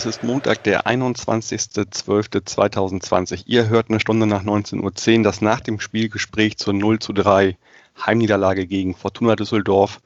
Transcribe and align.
es 0.00 0.06
ist 0.06 0.22
Montag, 0.22 0.64
der 0.64 0.86
21.12.2020. 0.86 3.42
Ihr 3.44 3.68
hört 3.68 3.90
eine 3.90 4.00
Stunde 4.00 4.26
nach 4.26 4.42
19.10 4.42 5.18
Uhr 5.18 5.22
das 5.22 5.42
nach 5.42 5.60
dem 5.60 5.78
Spielgespräch 5.78 6.56
zur 6.56 6.72
0 6.72 7.00
zu 7.00 7.12
3 7.12 7.58
Heimniederlage 8.06 8.66
gegen 8.66 8.94
Fortuna 8.94 9.36
Düsseldorf. 9.36 10.00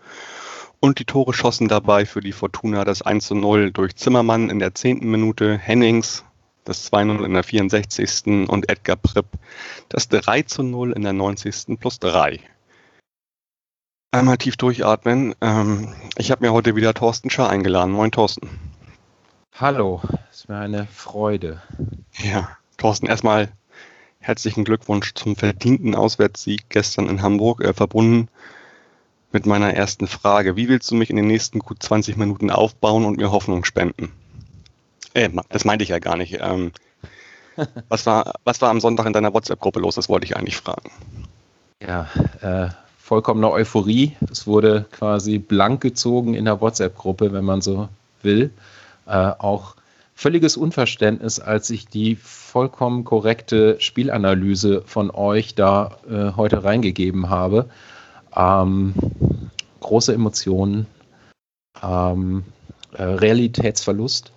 Und 0.81 0.99
die 0.99 1.05
Tore 1.05 1.33
schossen 1.33 1.69
dabei 1.69 2.07
für 2.07 2.21
die 2.21 2.33
Fortuna 2.33 2.85
das 2.85 3.03
1 3.03 3.29
zu 3.29 3.37
0 3.37 3.71
durch 3.71 3.95
Zimmermann 3.95 4.51
in 4.51 4.59
der 4.59 4.75
10. 4.75 5.09
Minute, 5.09 5.59
Hennings 5.59 6.25
das 6.65 6.93
2-0 6.93 7.25
in 7.25 7.35
der 7.35 7.45
64. 7.45 8.49
und 8.49 8.69
Edgar 8.69 8.97
Pripp 8.97 9.27
das 9.91 10.09
3 10.09 10.43
zu 10.43 10.65
0 10.65 10.91
in 10.91 11.03
der 11.03 11.13
90. 11.13 11.79
plus 11.79 12.01
3. 12.01 12.41
Einmal 14.11 14.39
tief 14.39 14.57
durchatmen. 14.57 15.37
Ähm, 15.41 15.95
ich 16.19 16.33
habe 16.33 16.45
mir 16.45 16.53
heute 16.53 16.75
wieder 16.75 16.95
Thorsten 16.95 17.31
Schaar 17.31 17.51
eingeladen. 17.51 17.93
Moin 17.93 18.11
Thorsten. 18.11 18.74
Hallo, 19.57 20.01
es 20.33 20.49
mir 20.49 20.57
eine 20.57 20.89
Freude. 20.89 21.63
Ja, 22.19 22.49
Thorsten, 22.77 23.07
erstmal 23.07 23.53
herzlichen 24.19 24.65
Glückwunsch 24.65 25.15
zum 25.15 25.37
verdienten 25.37 25.95
Auswärtssieg 25.95 26.65
gestern 26.71 27.09
in 27.09 27.23
Hamburg, 27.23 27.63
äh, 27.63 27.73
verbunden 27.73 28.27
mit 29.31 29.47
meiner 29.47 29.73
ersten 29.73 30.09
Frage. 30.09 30.57
Wie 30.57 30.69
willst 30.69 30.91
du 30.91 30.97
mich 30.97 31.09
in 31.09 31.15
den 31.15 31.29
nächsten 31.29 31.61
gut 31.61 31.81
20 31.81 32.17
Minuten 32.17 32.51
aufbauen 32.51 33.05
und 33.05 33.17
mir 33.17 33.31
Hoffnung 33.31 33.65
spenden? 33.65 34.11
Äh, 35.13 35.31
das 35.51 35.65
meinte 35.65 35.85
ich 35.85 35.91
ja 35.91 36.01
gar 36.01 36.17
nicht. 36.17 36.39
Ähm, 36.41 36.73
was, 37.89 38.07
war, 38.07 38.35
was 38.43 38.61
war 38.61 38.71
am 38.71 38.81
Sonntag 38.81 39.07
in 39.07 39.13
deiner 39.13 39.35
WhatsApp-Gruppe 39.35 39.79
los? 39.79 39.95
Das 39.95 40.09
wollte 40.09 40.27
ich 40.27 40.37
eigentlich 40.37 40.57
fragen. 40.57 40.91
Ja, 41.81 42.09
äh, 42.41 42.71
vollkommene 42.99 43.53
Euphorie. 43.53 44.17
Es 44.33 44.49
wurde 44.49 44.87
quasi 44.91 45.39
blank 45.39 45.81
gezogen 45.81 46.35
in 46.35 46.45
der 46.45 46.61
WhatsApp-Gruppe, 46.61 47.33
wenn 47.33 47.45
man 47.45 47.61
so 47.61 47.89
will 48.21 48.51
äh, 49.07 49.33
auch 49.39 49.77
völliges 50.15 50.57
Unverständnis, 50.57 51.41
als 51.41 51.71
ich 51.71 51.87
die 51.87 52.17
vollkommen 52.17 53.05
korrekte 53.05 53.81
Spielanalyse 53.81 54.83
von 54.87 55.11
euch 55.11 55.55
da 55.55 55.99
äh, 56.09 56.37
heute 56.37 56.65
reingegeben 56.65 57.29
habe. 57.29 57.69
Ähm, 58.37 58.95
große 59.81 60.15
Emotionen, 60.15 60.87
ähm, 61.83 62.45
äh, 62.93 63.03
Realitätsverlust. 63.03 64.33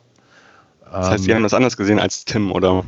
Das 0.92 1.10
heißt, 1.10 1.23
Sie 1.26 1.36
haben 1.36 1.44
das 1.44 1.54
anders 1.54 1.78
gesehen 1.78 2.00
als 2.00 2.26
Tim, 2.26 2.52
oder? 2.52 2.84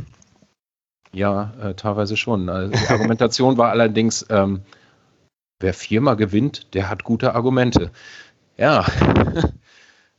Ja, 1.12 1.54
äh, 1.62 1.74
teilweise 1.74 2.18
schon. 2.18 2.50
Also 2.50 2.72
die 2.72 2.88
Argumentation 2.88 3.58
war 3.58 3.70
allerdings, 3.72 4.26
ähm, 4.30 4.62
wer 5.60 5.74
viermal 5.74 6.16
gewinnt, 6.16 6.74
der 6.74 6.90
hat 6.90 7.04
gute 7.04 7.36
Argumente. 7.36 7.92
Ja. 8.58 8.86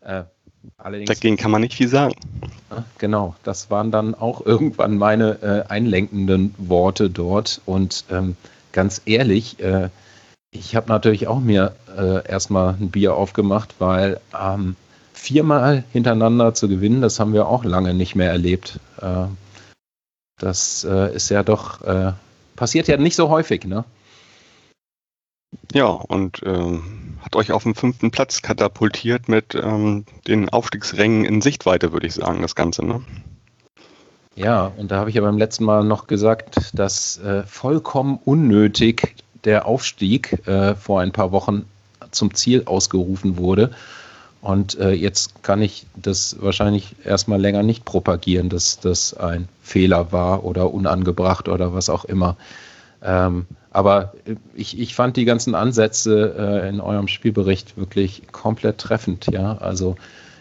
Allerdings, 0.77 1.09
Dagegen 1.09 1.37
kann 1.37 1.51
man 1.51 1.63
nicht 1.63 1.75
viel 1.75 1.89
sagen. 1.89 2.15
Genau, 2.99 3.35
das 3.43 3.71
waren 3.71 3.91
dann 3.91 4.15
auch 4.15 4.41
irgendwann 4.47 4.99
meine 4.99 5.43
äh, 5.43 5.71
einlenkenden 5.71 6.55
Worte 6.59 7.11
dort. 7.11 7.61
Und 7.67 8.05
ähm, 8.11 8.37
ganz 8.73 9.03
ehrlich, 9.07 9.61
äh, 9.61 9.89
ich 10.51 10.75
habe 10.77 10.89
natürlich 10.89 11.29
auch 11.29 11.41
mir 11.41 11.75
äh, 11.97 12.27
erstmal 12.29 12.75
ein 12.75 12.91
Bier 12.91 13.15
aufgemacht, 13.15 13.77
weil 13.79 14.21
ähm, 14.39 14.77
viermal 15.13 15.85
hintereinander 15.93 16.55
zu 16.55 16.69
gewinnen, 16.69 17.03
das 17.03 17.21
haben 17.21 17.33
wir 17.33 17.47
auch 17.47 17.65
lange 17.65 17.95
nicht 17.95 18.15
mehr 18.15 18.31
erlebt. 18.31 18.81
Äh, 19.01 19.27
das 20.39 20.85
äh, 20.85 21.15
ist 21.15 21.29
ja 21.29 21.43
doch, 21.43 21.83
äh, 21.83 22.13
passiert 22.57 22.89
ja 22.89 22.97
nicht 22.97 23.15
so 23.15 23.29
häufig, 23.29 23.65
ne? 23.65 23.85
Ja, 25.73 25.87
und 25.87 26.41
ähm, 26.45 27.00
hat 27.23 27.37
euch 27.37 27.53
auf 27.53 27.63
den 27.63 27.75
fünften 27.75 28.11
Platz 28.11 28.43
katapultiert 28.43 29.29
mit 29.29 29.55
ähm, 29.55 30.05
den 30.27 30.49
Aufstiegsrängen 30.49 31.25
in 31.25 31.41
Sichtweite, 31.41 31.93
würde 31.93 32.07
ich 32.07 32.15
sagen, 32.15 32.43
das 32.43 32.55
Ganze. 32.55 32.85
Ne? 32.85 33.03
Ja, 34.37 34.73
und 34.77 34.91
da 34.91 34.99
habe 34.99 35.11
ich 35.11 35.17
ja 35.17 35.23
beim 35.23 35.39
letzten 35.39 35.65
Mal 35.65 35.85
noch 35.85 36.07
gesagt, 36.07 36.71
dass 36.73 37.19
äh, 37.19 37.43
vollkommen 37.45 38.19
unnötig 38.25 39.17
der 39.45 39.67
Aufstieg 39.67 40.47
äh, 40.47 40.75
vor 40.75 41.01
ein 41.01 41.13
paar 41.13 41.33
Wochen 41.33 41.67
zum 42.11 42.35
Ziel 42.35 42.63
ausgerufen 42.67 43.37
wurde. 43.37 43.71
Und 44.43 44.79
äh, 44.79 44.93
jetzt 44.93 45.43
kann 45.43 45.61
ich 45.61 45.87
das 45.97 46.37
wahrscheinlich 46.41 46.97
erstmal 47.05 47.41
länger 47.41 47.63
nicht 47.63 47.85
propagieren, 47.85 48.49
dass 48.49 48.81
das 48.81 49.13
ein 49.15 49.49
Fehler 49.63 50.13
war 50.13 50.45
oder 50.45 50.73
unangebracht 50.73 51.49
oder 51.49 51.75
was 51.75 51.91
auch 51.91 52.07
immer. 52.07 52.37
Ähm, 53.03 53.47
aber 53.71 54.15
ich, 54.55 54.79
ich 54.79 54.95
fand 54.95 55.17
die 55.17 55.25
ganzen 55.25 55.55
Ansätze 55.55 56.35
äh, 56.37 56.69
in 56.69 56.81
eurem 56.81 57.09
Spielbericht 57.09 57.77
wirklich 57.77 58.23
komplett 58.33 58.79
treffend. 58.79 59.27
Ja, 59.33 59.59
also 59.59 59.97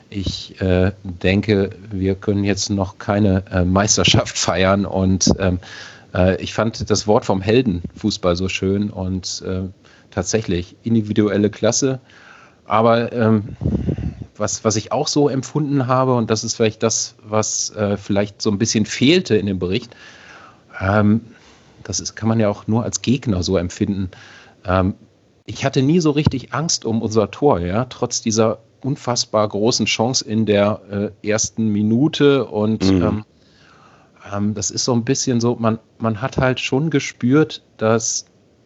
ich 0.10 0.60
äh, 0.62 0.92
denke, 1.04 1.70
wir 1.92 2.16
können 2.16 2.44
jetzt 2.44 2.70
noch 2.70 2.98
keine 2.98 3.44
äh, 3.52 3.64
Meisterschaft 3.64 4.38
feiern 4.38 4.86
und 4.86 5.32
ähm, 5.38 5.60
äh, 6.14 6.42
ich 6.42 6.54
fand 6.54 6.90
das 6.90 7.06
Wort 7.06 7.26
vom 7.26 7.42
Heldenfußball 7.42 8.36
so 8.36 8.50
schön 8.50 8.90
und 8.90 9.44
äh, 9.46 9.62
tatsächlich 10.10 10.76
individuelle 10.84 11.52
Klasse. 11.52 12.00
Aber 12.66 13.12
ähm, 13.14 13.56
was, 14.38 14.64
was 14.64 14.76
ich 14.76 14.92
auch 14.92 15.08
so 15.08 15.30
empfunden 15.30 15.88
habe, 15.88 16.16
und 16.16 16.32
das 16.32 16.44
ist 16.44 16.56
vielleicht 16.56 16.82
das, 16.82 17.16
was 17.24 17.72
äh, 17.76 17.98
vielleicht 17.98 18.42
so 18.42 18.50
ein 18.50 18.58
bisschen 18.58 18.86
fehlte 18.86 19.36
in 19.36 19.46
dem 19.46 19.60
Bericht, 19.60 19.96
ähm, 20.80 21.22
das 21.90 22.00
ist, 22.00 22.16
kann 22.16 22.30
man 22.30 22.40
ja 22.40 22.50
auch 22.50 22.68
nur 22.68 22.84
als 22.84 23.02
Gegner 23.02 23.42
so 23.42 23.58
empfinden. 23.58 24.12
Ähm, 24.64 24.94
ich 25.46 25.66
hatte 25.66 25.82
nie 25.82 26.00
so 26.00 26.12
richtig 26.12 26.54
Angst 26.54 26.86
um 26.86 27.02
unser 27.02 27.32
Tor, 27.32 27.60
ja, 27.60 27.86
trotz 27.86 28.22
dieser 28.22 28.60
unfassbar 28.84 29.50
großen 29.50 29.88
Chance 29.88 30.24
in 30.24 30.46
der 30.46 31.12
äh, 31.24 31.28
ersten 31.28 31.70
Minute 31.70 32.46
und 32.46 32.88
mhm. 32.92 33.02
ähm, 33.02 33.26
ähm, 34.32 34.54
das 34.54 34.70
ist 34.70 34.86
so 34.86 34.94
ein 34.94 35.04
bisschen 35.04 35.42
so, 35.42 35.56
man, 35.56 35.80
man 35.98 36.22
hat 36.22 36.38
halt 36.38 36.60
schon 36.60 36.92
gespürt, 36.92 37.64
dass 37.78 38.26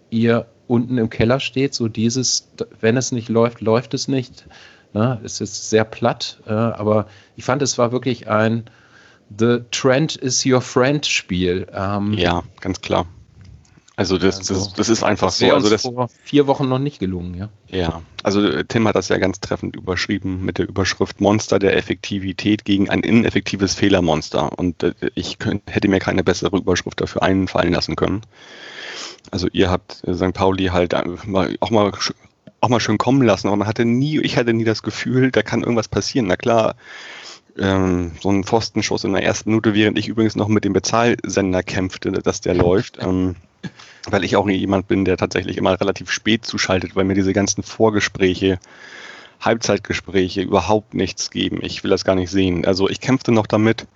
ihr 0.09 0.45
unten 0.67 0.97
im 0.97 1.09
Keller 1.09 1.40
steht, 1.40 1.73
so 1.73 1.88
dieses, 1.88 2.50
wenn 2.81 2.97
es 2.97 3.13
nicht 3.13 3.29
läuft, 3.29 3.61
läuft 3.61 3.94
es 3.94 4.09
nicht. 4.09 4.45
Ne? 4.91 5.22
Es 5.23 5.40
ist 5.40 5.69
sehr 5.69 5.85
platt, 5.85 6.41
äh, 6.45 6.51
aber 6.51 7.07
ich 7.38 7.45
fand, 7.45 7.61
es 7.61 7.78
war 7.78 7.94
wirklich 7.94 8.28
ein 8.28 8.66
The 9.38 9.59
Trend 9.72 10.16
is 10.16 10.45
Your 10.45 10.61
Friend 10.61 11.06
Spiel. 11.06 11.67
Ähm, 11.73 12.13
ja, 12.13 12.44
ganz 12.61 12.81
klar. 12.81 13.06
Also 13.95 14.17
das, 14.17 14.39
also 14.39 14.53
das, 14.56 14.73
das 14.73 14.89
ist 14.89 15.03
einfach 15.03 15.28
das 15.28 15.38
so. 15.38 15.53
Also 15.53 15.69
das 15.69 15.84
vor 15.84 16.09
vier 16.23 16.47
Wochen 16.47 16.67
noch 16.67 16.79
nicht 16.79 17.00
gelungen, 17.00 17.35
ja. 17.35 17.50
Ja, 17.67 18.01
also 18.23 18.63
Tim 18.63 18.88
hat 18.88 18.95
das 18.95 19.09
ja 19.09 19.19
ganz 19.19 19.39
treffend 19.39 19.75
überschrieben 19.75 20.44
mit 20.44 20.57
der 20.57 20.67
Überschrift 20.67 21.22
Monster 21.22 21.59
der 21.59 21.78
Effektivität 21.78 22.66
gegen 22.66 22.89
ein 22.89 23.01
ineffektives 23.01 23.75
Fehlermonster. 23.75 24.57
Und 24.57 24.81
äh, 24.81 24.94
ich 25.13 25.38
könnt, 25.38 25.63
hätte 25.69 25.90
mir 25.90 26.00
keine 26.00 26.23
bessere 26.23 26.57
Überschrift 26.57 27.01
dafür 27.01 27.22
einfallen 27.22 27.73
lassen 27.73 27.95
können. 27.95 28.22
Also 29.29 29.47
ihr 29.51 29.69
habt 29.69 30.03
äh, 30.07 30.16
St. 30.16 30.34
Pauli 30.34 30.66
halt 30.67 30.95
auch 30.95 31.69
mal 31.69 31.94
auch 32.63 32.69
mal 32.69 32.79
schön 32.79 32.97
kommen 32.97 33.22
lassen, 33.22 33.47
aber 33.47 33.57
man 33.57 33.67
hatte 33.67 33.84
nie, 33.84 34.22
ich 34.22 34.38
hatte 34.38 34.53
nie 34.53 34.63
das 34.63 34.84
Gefühl, 34.84 35.31
da 35.31 35.44
kann 35.44 35.61
irgendwas 35.61 35.90
passieren. 35.90 36.28
Na 36.28 36.38
klar, 36.38 36.75
ähm, 37.58 38.12
so 38.22 38.30
ein 38.30 38.44
Pfostenschuss 38.44 39.03
in 39.03 39.14
der 39.14 39.24
ersten 39.24 39.50
Minute, 39.50 39.74
während 39.74 39.97
ich 39.97 40.08
übrigens 40.08 40.36
noch 40.36 40.47
mit 40.47 40.64
dem 40.64 40.74
Bezahlsender 40.74 41.64
kämpfte, 41.64 42.11
dass 42.11 42.41
der 42.41 42.55
läuft. 42.55 42.97
Ähm, 43.02 43.35
weil 44.09 44.23
ich 44.23 44.35
auch 44.35 44.50
jemand 44.50 44.88
bin, 44.88 45.05
der 45.05 45.17
tatsächlich 45.17 45.58
immer 45.58 45.79
relativ 45.79 46.11
spät 46.11 46.46
zuschaltet, 46.46 46.96
weil 46.96 47.05
mir 47.05 47.14
diese 47.14 47.34
ganzen 47.34 47.64
Vorgespräche, 47.64 48.59
Halbzeitgespräche 49.40 50.41
überhaupt 50.41 50.94
nichts 50.94 51.29
geben. 51.29 51.59
Ich 51.61 51.84
will 51.84 51.91
das 51.91 52.05
gar 52.05 52.16
nicht 52.16 52.29
sehen. 52.29 52.66
Also 52.66 52.90
ich 52.90 53.00
kämpfte 53.02 53.32
noch 53.32 53.47
damit. 53.47 53.88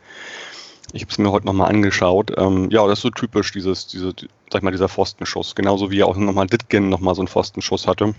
Ich 0.94 1.02
habe 1.02 1.12
es 1.12 1.18
mir 1.18 1.32
heute 1.32 1.46
nochmal 1.46 1.70
angeschaut. 1.70 2.32
Ähm, 2.38 2.70
ja, 2.72 2.86
das 2.88 3.00
ist 3.00 3.04
so 3.04 3.10
typisch, 3.10 3.52
dieses, 3.52 3.88
diese, 3.88 4.14
sag 4.50 4.60
ich 4.60 4.62
mal, 4.62 4.72
dieser 4.72 4.90
Pfostenschuss. 4.90 5.56
Genauso 5.56 5.92
wie 5.92 6.04
auch 6.04 6.16
nochmal 6.16 6.48
Ditgen 6.48 6.90
nochmal 6.90 7.16
so 7.16 7.22
einen 7.22 7.28
Pfostenschuss 7.28 7.88
hatte. 7.88 8.14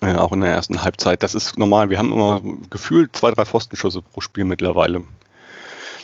Auch 0.00 0.32
in 0.32 0.40
der 0.40 0.50
ersten 0.50 0.82
Halbzeit. 0.82 1.22
Das 1.22 1.34
ist 1.34 1.58
normal. 1.58 1.90
Wir 1.90 1.98
haben 1.98 2.12
immer 2.12 2.42
gefühlt 2.70 3.14
zwei, 3.14 3.30
drei 3.30 3.44
Pfostenschüsse 3.44 4.02
pro 4.02 4.20
Spiel 4.20 4.44
mittlerweile. 4.44 5.02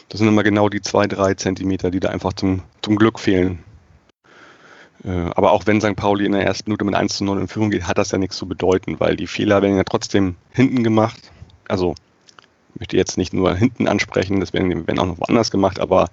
Das 0.08 0.18
sind 0.18 0.28
immer 0.28 0.42
genau 0.44 0.68
die 0.68 0.80
zwei, 0.80 1.06
drei 1.06 1.34
Zentimeter, 1.34 1.90
die 1.90 2.00
da 2.00 2.08
einfach 2.08 2.32
zum, 2.32 2.62
zum 2.82 2.96
Glück 2.96 3.18
fehlen. 3.18 3.64
Äh, 5.04 5.30
aber 5.34 5.52
auch 5.52 5.66
wenn 5.66 5.80
St. 5.80 5.96
Pauli 5.96 6.24
in 6.26 6.32
der 6.32 6.44
ersten 6.44 6.70
Minute 6.70 6.84
mit 6.84 6.94
1 6.94 7.18
zu 7.18 7.24
0 7.24 7.40
in 7.40 7.48
Führung 7.48 7.70
geht, 7.70 7.86
hat 7.86 7.98
das 7.98 8.10
ja 8.10 8.18
nichts 8.18 8.36
zu 8.36 8.46
bedeuten, 8.46 8.98
weil 9.00 9.16
die 9.16 9.26
Fehler 9.26 9.62
werden 9.62 9.76
ja 9.76 9.84
trotzdem 9.84 10.36
hinten 10.50 10.82
gemacht. 10.82 11.30
Also, 11.68 11.94
ich 12.74 12.80
möchte 12.80 12.96
jetzt 12.96 13.18
nicht 13.18 13.32
nur 13.32 13.54
hinten 13.54 13.88
ansprechen, 13.88 14.40
das 14.40 14.52
werden, 14.52 14.86
werden 14.86 14.98
auch 14.98 15.06
noch 15.06 15.20
woanders 15.20 15.50
gemacht, 15.50 15.78
aber 15.80 16.08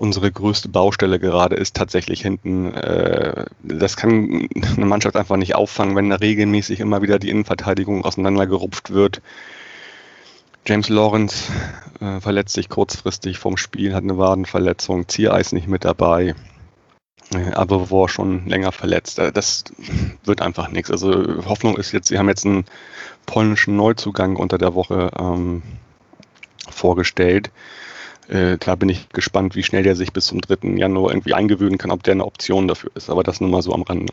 unsere 0.00 0.32
größte 0.32 0.70
Baustelle 0.70 1.18
gerade 1.18 1.56
ist 1.56 1.76
tatsächlich 1.76 2.22
hinten. 2.22 2.72
Äh, 2.72 3.44
das 3.62 3.98
kann 3.98 4.48
eine 4.76 4.86
Mannschaft 4.86 5.14
einfach 5.14 5.36
nicht 5.36 5.54
auffangen, 5.54 5.94
wenn 5.94 6.08
da 6.08 6.16
regelmäßig 6.16 6.80
immer 6.80 7.02
wieder 7.02 7.18
die 7.18 7.28
Innenverteidigung 7.28 8.06
auseinandergerupft 8.06 8.94
wird. 8.94 9.20
James 10.66 10.88
Lawrence 10.88 11.52
äh, 12.00 12.18
verletzt 12.18 12.54
sich 12.54 12.70
kurzfristig 12.70 13.36
vom 13.36 13.58
Spiel, 13.58 13.94
hat 13.94 14.02
eine 14.02 14.16
Wadenverletzung, 14.16 15.06
Ziereis 15.06 15.52
nicht 15.52 15.68
mit 15.68 15.84
dabei. 15.84 16.34
Äh, 17.34 17.52
aber 17.52 17.90
war 17.90 18.08
schon 18.08 18.48
länger 18.48 18.72
verletzt. 18.72 19.18
Das 19.18 19.64
wird 20.24 20.40
einfach 20.40 20.70
nichts. 20.70 20.90
Also 20.90 21.44
Hoffnung 21.44 21.76
ist 21.76 21.92
jetzt, 21.92 22.08
sie 22.08 22.18
haben 22.18 22.28
jetzt 22.30 22.46
einen 22.46 22.64
polnischen 23.26 23.76
Neuzugang 23.76 24.36
unter 24.36 24.56
der 24.56 24.74
Woche 24.74 25.10
ähm, 25.18 25.62
vorgestellt. 26.70 27.50
Äh, 28.30 28.58
da 28.58 28.76
bin 28.76 28.88
ich 28.88 29.08
gespannt, 29.08 29.56
wie 29.56 29.64
schnell 29.64 29.82
der 29.82 29.96
sich 29.96 30.12
bis 30.12 30.26
zum 30.26 30.40
3. 30.40 30.76
Januar 30.76 31.10
irgendwie 31.10 31.34
eingewöhnen 31.34 31.78
kann, 31.78 31.90
ob 31.90 32.04
der 32.04 32.12
eine 32.12 32.24
Option 32.24 32.68
dafür 32.68 32.92
ist. 32.94 33.10
Aber 33.10 33.24
das 33.24 33.40
nur 33.40 33.50
mal 33.50 33.62
so 33.62 33.74
am 33.74 33.82
Rande. 33.82 34.12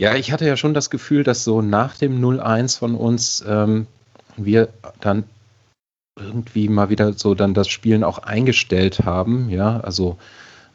Ja, 0.00 0.14
ich 0.14 0.30
hatte 0.30 0.46
ja 0.46 0.56
schon 0.56 0.74
das 0.74 0.88
Gefühl, 0.90 1.24
dass 1.24 1.42
so 1.42 1.62
nach 1.62 1.96
dem 1.96 2.22
0-1 2.22 2.78
von 2.78 2.94
uns 2.94 3.44
ähm, 3.46 3.88
wir 4.36 4.68
dann 5.00 5.24
irgendwie 6.16 6.68
mal 6.68 6.90
wieder 6.90 7.12
so 7.14 7.34
dann 7.34 7.54
das 7.54 7.68
Spielen 7.68 8.04
auch 8.04 8.18
eingestellt 8.18 9.00
haben. 9.04 9.50
Ja, 9.50 9.80
also 9.80 10.16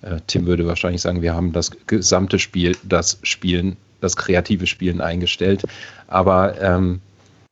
äh, 0.02 0.20
Tim 0.28 0.48
würde 0.48 0.68
wahrscheinlich 0.68 1.02
sagen, 1.02 1.22
wir 1.22 1.34
haben 1.34 1.54
das 1.54 1.72
gesamte 1.88 2.40
Spiel, 2.40 2.76
das 2.84 3.20
Spielen, 3.24 3.78
das 4.02 4.18
kreative 4.18 4.68
Spielen 4.68 5.00
eingestellt. 5.00 5.64
Aber 6.08 6.62
ähm, 6.62 7.02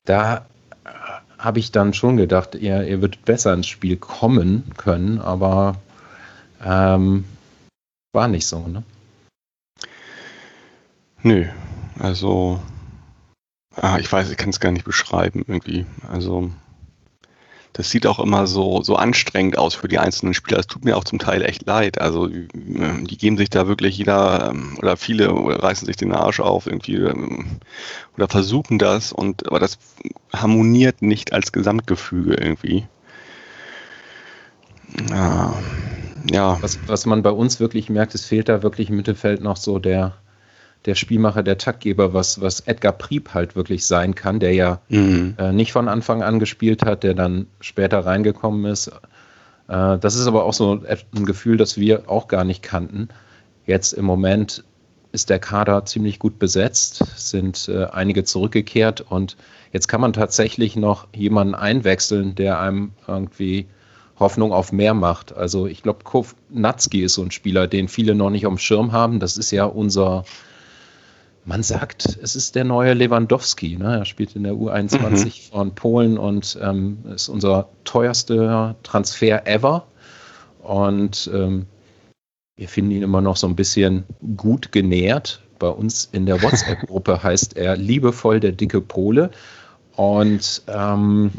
da 0.03 0.45
habe 1.37 1.59
ich 1.59 1.71
dann 1.71 1.93
schon 1.93 2.17
gedacht, 2.17 2.55
ihr, 2.55 2.87
ihr 2.87 3.01
würdet 3.01 3.25
besser 3.25 3.53
ins 3.53 3.67
Spiel 3.67 3.97
kommen 3.97 4.63
können, 4.77 5.19
aber 5.19 5.75
ähm, 6.63 7.25
war 8.13 8.27
nicht 8.27 8.47
so, 8.47 8.67
ne? 8.67 8.83
Nö, 11.23 11.45
also 11.99 12.59
ah, 13.75 13.97
ich 13.99 14.11
weiß, 14.11 14.29
ich 14.31 14.37
kann 14.37 14.49
es 14.49 14.59
gar 14.59 14.71
nicht 14.71 14.85
beschreiben 14.85 15.43
irgendwie. 15.47 15.85
Also 16.09 16.51
das 17.73 17.89
sieht 17.89 18.07
auch 18.07 18.19
immer 18.19 18.47
so, 18.47 18.81
so 18.81 18.95
anstrengend 18.95 19.57
aus 19.57 19.75
für 19.75 19.87
die 19.87 19.99
einzelnen 19.99 20.33
Spieler. 20.33 20.59
Es 20.59 20.67
tut 20.67 20.83
mir 20.83 20.97
auch 20.97 21.03
zum 21.03 21.19
Teil 21.19 21.43
echt 21.43 21.65
leid. 21.67 22.01
Also 22.01 22.27
die, 22.27 22.47
die 22.53 23.17
geben 23.17 23.37
sich 23.37 23.49
da 23.49 23.67
wirklich 23.67 23.97
jeder 23.97 24.49
ähm, 24.49 24.77
oder 24.79 24.97
viele 24.97 25.29
reißen 25.29 25.85
sich 25.85 25.95
den 25.95 26.11
Arsch 26.11 26.39
auf 26.39 26.65
irgendwie 26.65 26.95
ähm, 26.95 27.45
oder 28.15 28.27
versuchen 28.27 28.79
das 28.79 29.11
und 29.11 29.47
aber 29.47 29.59
das 29.59 29.77
harmoniert 30.33 31.01
nicht 31.01 31.33
als 31.33 31.51
Gesamtgefüge 31.51 32.33
irgendwie. 32.33 32.87
Ja. 35.09 35.61
ja. 36.31 36.57
Was, 36.61 36.79
was 36.87 37.05
man 37.05 37.21
bei 37.21 37.31
uns 37.31 37.59
wirklich 37.59 37.89
merkt, 37.89 38.15
es 38.15 38.25
fehlt 38.25 38.49
da 38.49 38.63
wirklich 38.63 38.89
im 38.89 38.95
Mittelfeld 38.95 39.41
noch 39.41 39.57
so 39.57 39.79
der, 39.79 40.15
der 40.87 40.95
Spielmacher, 40.95 41.43
der 41.43 41.57
Taktgeber, 41.57 42.13
was, 42.13 42.41
was 42.41 42.61
Edgar 42.61 42.93
Prieb 42.93 43.33
halt 43.33 43.55
wirklich 43.55 43.85
sein 43.85 44.15
kann, 44.15 44.39
der 44.39 44.53
ja 44.53 44.79
mhm. 44.87 45.35
äh, 45.37 45.51
nicht 45.51 45.73
von 45.73 45.89
Anfang 45.89 46.23
an 46.23 46.39
gespielt 46.39 46.83
hat, 46.83 47.03
der 47.03 47.13
dann 47.13 47.47
später 47.59 48.05
reingekommen 48.05 48.65
ist. 48.65 48.87
Äh, 49.67 49.97
das 49.99 50.15
ist 50.15 50.27
aber 50.27 50.45
auch 50.45 50.53
so 50.53 50.81
ein 51.13 51.25
Gefühl, 51.25 51.57
das 51.57 51.77
wir 51.77 52.09
auch 52.09 52.29
gar 52.29 52.45
nicht 52.45 52.63
kannten. 52.63 53.09
Jetzt 53.65 53.91
im 53.91 54.05
Moment 54.05 54.63
ist 55.11 55.29
der 55.29 55.39
Kader 55.39 55.83
ziemlich 55.85 56.19
gut 56.19 56.39
besetzt, 56.39 57.03
sind 57.17 57.67
äh, 57.67 57.85
einige 57.85 58.23
zurückgekehrt 58.23 59.01
und 59.01 59.35
jetzt 59.73 59.87
kann 59.87 59.99
man 59.99 60.13
tatsächlich 60.13 60.77
noch 60.77 61.07
jemanden 61.13 61.53
einwechseln, 61.53 62.35
der 62.35 62.61
einem 62.61 62.93
irgendwie 63.07 63.67
Hoffnung 64.19 64.53
auf 64.53 64.71
mehr 64.71 64.93
macht. 64.93 65.35
Also 65.35 65.67
ich 65.67 65.83
glaube, 65.83 66.05
Kovnatski 66.05 67.01
ist 67.01 67.15
so 67.15 67.23
ein 67.23 67.31
Spieler, 67.31 67.67
den 67.67 67.89
viele 67.89 68.15
noch 68.15 68.29
nicht 68.29 68.43
dem 68.43 68.57
Schirm 68.57 68.93
haben. 68.93 69.19
Das 69.19 69.37
ist 69.37 69.51
ja 69.51 69.65
unser 69.65 70.23
man 71.47 71.63
sagt, 71.63 72.19
es 72.21 72.35
ist 72.35 72.55
der 72.55 72.65
neue 72.65 72.93
Lewandowski. 72.93 73.77
Ne? 73.77 73.99
Er 73.99 74.05
spielt 74.05 74.35
in 74.35 74.43
der 74.43 74.53
U21 74.53 75.25
mhm. 75.25 75.51
von 75.51 75.75
Polen 75.75 76.17
und 76.17 76.59
ähm, 76.61 76.97
ist 77.15 77.29
unser 77.29 77.69
teuerster 77.85 78.75
Transfer 78.83 79.47
ever. 79.47 79.87
Und 80.61 81.31
ähm, 81.33 81.65
wir 82.57 82.67
finden 82.67 82.91
ihn 82.91 83.01
immer 83.01 83.21
noch 83.21 83.37
so 83.37 83.47
ein 83.47 83.55
bisschen 83.55 84.03
gut 84.35 84.73
genährt. 84.73 85.41
Bei 85.57 85.69
uns 85.69 86.09
in 86.11 86.25
der 86.25 86.43
WhatsApp-Gruppe 86.43 87.23
heißt 87.23 87.55
er 87.55 87.77
liebevoll 87.77 88.41
der 88.41 88.51
dicke 88.51 88.81
Pole. 88.81 89.31
Und 89.95 90.63
ähm, 90.67 91.31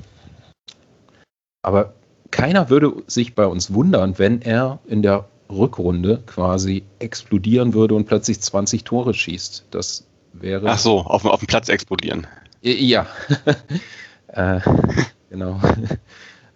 aber 1.60 1.92
keiner 2.30 2.70
würde 2.70 2.94
sich 3.08 3.34
bei 3.34 3.44
uns 3.44 3.74
wundern, 3.74 4.18
wenn 4.18 4.40
er 4.40 4.78
in 4.86 5.02
der 5.02 5.28
Rückrunde 5.50 6.22
quasi 6.26 6.84
explodieren 6.98 7.74
würde 7.74 7.94
und 7.94 8.06
plötzlich 8.06 8.40
20 8.40 8.84
Tore 8.84 9.14
schießt. 9.14 9.66
Das 9.70 10.06
wäre. 10.32 10.68
Ach 10.68 10.78
so, 10.78 11.00
auf, 11.00 11.24
auf 11.24 11.40
dem 11.40 11.46
Platz 11.46 11.68
explodieren. 11.68 12.26
Ja. 12.60 13.06
äh, 14.28 14.60
genau. 15.30 15.60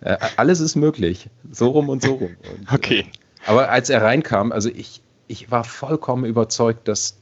Äh, 0.05 0.19
alles 0.37 0.59
ist 0.59 0.75
möglich. 0.75 1.31
So 1.53 1.69
rum 1.69 1.89
und 1.89 2.03
so 2.03 2.15
rum. 2.15 2.37
Und, 2.53 2.73
okay. 2.73 3.01
Äh, 3.01 3.05
aber 3.47 3.71
als 3.71 3.89
er 3.89 4.03
reinkam, 4.03 4.51
also 4.51 4.69
ich, 4.69 5.01
ich 5.29 5.53
war 5.53 5.63
vollkommen 5.63 6.25
überzeugt, 6.25 6.89
dass 6.89 7.21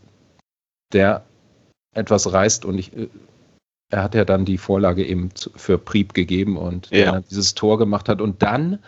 der 0.94 1.26
etwas 1.94 2.32
reißt 2.32 2.64
und 2.64 2.78
ich, 2.78 2.96
äh, 2.96 3.08
er 3.90 4.02
hat 4.02 4.14
ja 4.14 4.25
dann 4.25 4.46
die 4.46 4.56
Vorlage 4.56 5.05
eben 5.05 5.28
für 5.56 5.76
Prieb 5.76 6.14
gegeben 6.14 6.56
und 6.56 6.88
ja. 6.90 7.20
dieses 7.20 7.55
Tor 7.55 7.76
gemacht 7.76 8.08
hat 8.08 8.22
und 8.22 8.43
dann, 8.43 8.78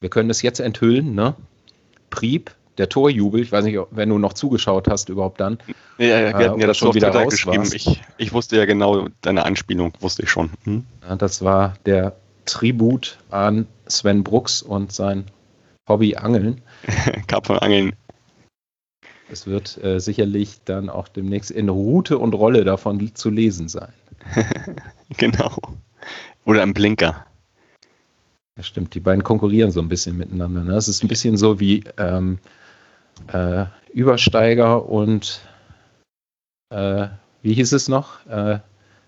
wir 0.00 0.10
können 0.10 0.28
das 0.28 0.42
jetzt 0.42 0.58
enthüllen, 0.58 1.14
ne? 1.14 1.36
Prieb, 2.12 2.54
der 2.78 2.88
Torjubel, 2.88 3.40
ich 3.40 3.50
weiß 3.50 3.64
nicht, 3.64 3.78
wenn 3.90 4.08
du 4.08 4.18
noch 4.18 4.34
zugeschaut 4.34 4.86
hast, 4.86 5.08
überhaupt 5.08 5.40
dann. 5.40 5.58
Ja, 5.98 6.06
ja 6.06 6.38
wir 6.38 6.50
hatten 6.50 6.60
ja 6.60 6.66
das 6.68 6.78
schon 6.78 6.94
wieder 6.94 7.10
geschrieben. 7.26 7.68
Ich, 7.72 8.00
ich, 8.18 8.32
wusste 8.32 8.56
ja 8.56 8.64
genau 8.64 9.08
deine 9.22 9.44
Anspielung, 9.44 9.92
wusste 10.00 10.22
ich 10.22 10.30
schon. 10.30 10.50
Hm? 10.64 10.86
Ja, 11.02 11.16
das 11.16 11.42
war 11.42 11.74
der 11.86 12.14
Tribut 12.44 13.18
an 13.30 13.66
Sven 13.88 14.22
Brooks 14.22 14.62
und 14.62 14.92
sein 14.92 15.24
Hobby 15.88 16.16
Angeln. 16.16 16.60
Kap 17.26 17.46
von 17.46 17.58
Angeln. 17.58 17.94
Es 19.30 19.46
wird 19.46 19.82
äh, 19.82 19.98
sicherlich 19.98 20.60
dann 20.64 20.90
auch 20.90 21.08
demnächst 21.08 21.50
in 21.50 21.68
Route 21.68 22.18
und 22.18 22.34
Rolle 22.34 22.64
davon 22.64 23.14
zu 23.14 23.30
lesen 23.30 23.68
sein. 23.68 23.92
genau. 25.16 25.56
Oder 26.44 26.62
im 26.62 26.74
Blinker. 26.74 27.26
Das 28.54 28.66
stimmt, 28.66 28.94
die 28.94 29.00
beiden 29.00 29.22
konkurrieren 29.22 29.70
so 29.70 29.80
ein 29.80 29.88
bisschen 29.88 30.16
miteinander. 30.16 30.62
Ne? 30.62 30.74
Es 30.74 30.88
ist 30.88 31.02
ein 31.02 31.08
bisschen 31.08 31.36
so 31.36 31.58
wie 31.58 31.84
ähm, 31.96 32.38
äh, 33.32 33.64
Übersteiger 33.92 34.88
und 34.88 35.40
äh, 36.70 37.08
wie 37.42 37.54
hieß 37.54 37.72
es 37.72 37.88
noch? 37.88 38.26
Äh, 38.26 38.60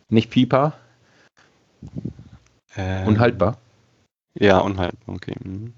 nicht 0.08 0.30
Pieper. 0.30 0.72
Ähm, 2.76 3.06
unhaltbar. 3.06 3.58
Ja, 4.34 4.58
unhaltbar, 4.58 5.14
okay. 5.14 5.34
Mhm. 5.42 5.74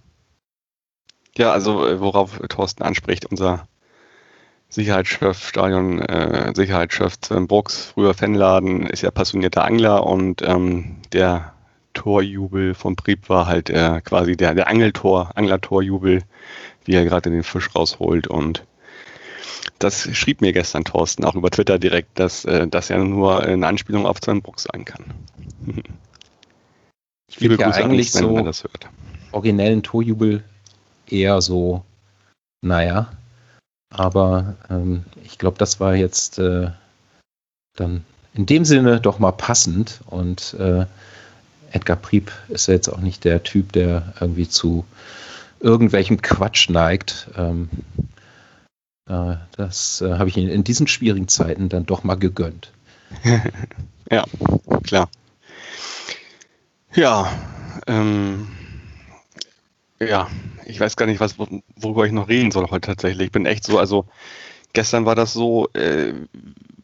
Ja, 1.37 1.53
also 1.53 1.87
äh, 1.87 2.01
worauf 2.01 2.39
Thorsten 2.49 2.83
anspricht, 2.83 3.27
unser 3.27 3.69
Sicherheitschef, 4.69 5.49
Stadion, 5.49 6.01
äh, 6.01 6.53
Sicherheitschef 6.55 7.15
Sven 7.23 7.47
Brooks, 7.47 7.93
früher 7.95 8.15
Fanladen, 8.15 8.87
ist 8.87 9.03
ja 9.03 9.11
passionierter 9.11 9.65
Angler 9.65 10.07
und 10.07 10.43
ähm, 10.43 10.97
der 11.13 11.53
Torjubel 11.97 12.75
von 12.75 12.95
Prieb 12.95 13.29
war 13.29 13.47
halt 13.47 13.71
äh, 13.71 14.01
quasi 14.03 14.37
der, 14.37 14.55
der 14.55 14.69
Angeltor, 14.69 15.33
Anglertorjubel, 15.35 16.23
wie 16.85 16.95
er 16.95 17.05
gerade 17.05 17.31
den 17.31 17.43
Fisch 17.43 17.75
rausholt. 17.75 18.29
Und 18.29 18.65
das 19.79 20.03
schrieb 20.17 20.43
mir 20.43 20.53
gestern 20.53 20.85
Thorsten 20.85 21.25
auch 21.25 21.35
über 21.35 21.51
Twitter 21.51 21.79
direkt, 21.79 22.19
dass 22.19 22.45
äh, 22.45 22.69
das 22.69 22.89
ja 22.89 22.99
nur 22.99 23.43
eine 23.43 23.67
Anspielung 23.67 24.07
auf 24.07 24.19
Sven 24.23 24.43
Bruck 24.43 24.61
sein 24.61 24.85
kann. 24.85 25.05
ich 27.29 27.39
finde 27.39 27.57
ja 27.59 27.71
eigentlich 27.71 28.13
Sven, 28.13 28.23
so 28.23 28.41
das 28.41 28.63
hört. 28.63 28.89
originellen 29.33 29.83
Torjubel 29.83 30.45
eher 31.09 31.41
so, 31.41 31.83
naja, 32.61 33.11
aber 33.91 34.57
ähm, 34.69 35.05
ich 35.25 35.39
glaube, 35.39 35.57
das 35.57 35.81
war 35.81 35.95
jetzt 35.95 36.39
äh, 36.39 36.71
dann 37.75 38.05
in 38.35 38.45
dem 38.45 38.67
Sinne 38.67 39.01
doch 39.01 39.19
mal 39.19 39.33
passend 39.33 40.01
und 40.07 40.55
äh, 40.61 40.85
Edgar 41.77 41.97
Prieb 41.97 42.33
ist 42.49 42.69
ja 42.69 42.75
jetzt 42.75 42.89
auch 42.89 43.01
nicht 43.01 43.25
der 43.25 43.43
Typ, 43.43 43.73
der 43.73 44.15
irgendwie 44.21 44.49
zu 44.49 44.85
irgendwelchem 45.61 46.23
Quatsch 46.23 46.71
neigt. 46.71 47.29
Ähm, 47.37 47.69
äh, 49.09 49.37
das 49.57 50.01
äh, 50.01 50.15
habe 50.15 50.29
ich 50.29 50.37
ihn 50.37 50.49
in 50.49 50.65
diesen 50.65 50.87
schwierigen 50.87 51.29
Zeiten 51.29 51.69
dann 51.69 51.87
doch 51.87 52.03
mal 52.03 52.17
gegönnt. 52.17 52.73
ja, 54.11 54.25
klar. 54.85 55.11
Ja, 56.95 57.31
ähm, 57.87 58.49
ja, 60.01 60.29
ich 60.65 60.81
weiß 60.81 60.97
gar 60.97 61.07
nicht, 61.07 61.21
was, 61.21 61.37
worüber 61.39 62.07
ich 62.07 62.13
noch 62.13 62.29
reden 62.29 62.51
soll 62.51 62.71
heute 62.71 62.89
tatsächlich. 62.89 63.27
Ich 63.27 63.33
bin 63.33 63.45
echt 63.45 63.65
so, 63.65 63.79
also 63.79 64.07
gestern 64.73 65.05
war 65.05 65.15
das 65.15 65.35
so, 65.35 65.69
äh, 65.75 66.15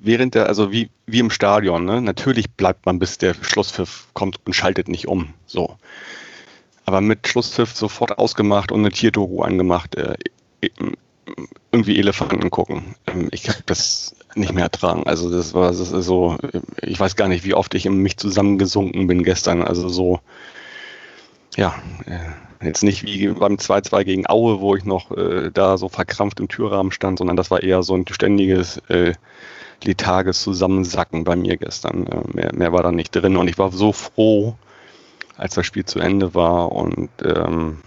während 0.05 0.35
der, 0.35 0.47
also 0.47 0.73
wie, 0.73 0.91
wie 1.07 1.21
im 1.21 1.31
Stadion, 1.31 1.85
ne? 1.85 2.01
natürlich 2.01 2.51
bleibt 2.51 2.87
man, 2.87 2.99
bis 2.99 3.19
der 3.19 3.35
Schlusspfiff 3.35 4.09
kommt 4.15 4.39
und 4.45 4.53
schaltet 4.53 4.89
nicht 4.89 5.09
um. 5.09 5.35
So. 5.47 5.77
Aber 6.85 7.01
mit 7.01 7.29
Schlusspfiff 7.29 7.75
sofort 7.75 8.19
ausgemacht 8.19 8.73
und 8.73 8.81
eine 8.81 8.91
Tierdoku 8.91 9.43
angemacht, 9.43 9.95
äh, 9.95 10.15
irgendwie 11.71 11.99
Elefanten 11.99 12.51
gucken. 12.51 12.97
Ähm, 13.07 13.29
ich 13.31 13.49
habe 13.49 13.63
das 13.67 14.17
nicht 14.35 14.53
mehr 14.53 14.65
ertragen. 14.65 15.05
Also 15.07 15.31
das 15.31 15.55
war 15.55 15.69
das 15.69 15.79
ist 15.81 15.91
so, 15.91 16.37
ich 16.81 16.99
weiß 16.99 17.17
gar 17.17 17.29
nicht, 17.29 17.45
wie 17.45 17.55
oft 17.55 17.75
ich 17.75 17.87
in 17.87 17.97
mich 17.99 18.17
zusammengesunken 18.17 19.07
bin 19.07 19.23
gestern. 19.23 19.63
Also 19.63 19.89
so, 19.89 20.21
ja, 21.57 21.75
äh, 22.07 22.67
jetzt 22.67 22.83
nicht 22.83 23.05
wie 23.05 23.29
beim 23.29 23.57
2-2 23.57 24.05
gegen 24.05 24.27
Aue, 24.29 24.61
wo 24.61 24.75
ich 24.75 24.85
noch 24.85 25.11
äh, 25.13 25.51
da 25.53 25.79
so 25.79 25.89
verkrampft 25.89 26.41
im 26.41 26.49
Türrahmen 26.49 26.93
stand, 26.93 27.19
sondern 27.19 27.37
das 27.37 27.51
war 27.51 27.63
eher 27.63 27.83
so 27.83 27.95
ein 27.95 28.05
ständiges 28.11 28.79
äh, 28.89 29.15
letharges 29.85 30.43
Zusammensacken 30.43 31.25
bei 31.25 31.37
mir 31.37 31.57
gestern. 31.57 32.07
Äh, 32.07 32.21
mehr, 32.35 32.55
mehr 32.55 32.73
war 32.73 32.83
da 32.83 32.93
nicht 32.93 33.15
drin 33.15 33.37
und 33.37 33.49
ich 33.49 33.59
war 33.59 33.73
so 33.73 33.93
froh, 33.93 34.57
als 35.37 35.55
das 35.55 35.67
Spiel 35.67 35.85
zu 35.85 35.99
Ende 35.99 36.35
war 36.35 36.73
und 36.73 37.11
ähm, 37.25 37.79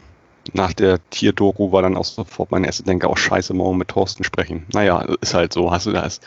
nach 0.53 0.73
der 0.73 0.99
Tierdoku 1.09 1.71
war 1.71 1.81
dann 1.81 1.97
auch 1.97 2.05
sofort 2.05 2.51
mein 2.51 2.63
erster 2.63 2.83
Denke, 2.83 3.09
auch 3.09 3.17
scheiße, 3.17 3.53
morgen 3.53 3.77
mit 3.77 3.87
Thorsten 3.87 4.23
sprechen. 4.23 4.65
Naja, 4.73 5.01
ist 5.21 5.33
halt 5.33 5.53
so, 5.53 5.71
hast 5.71 5.87
du 5.87 5.91
das. 5.91 6.19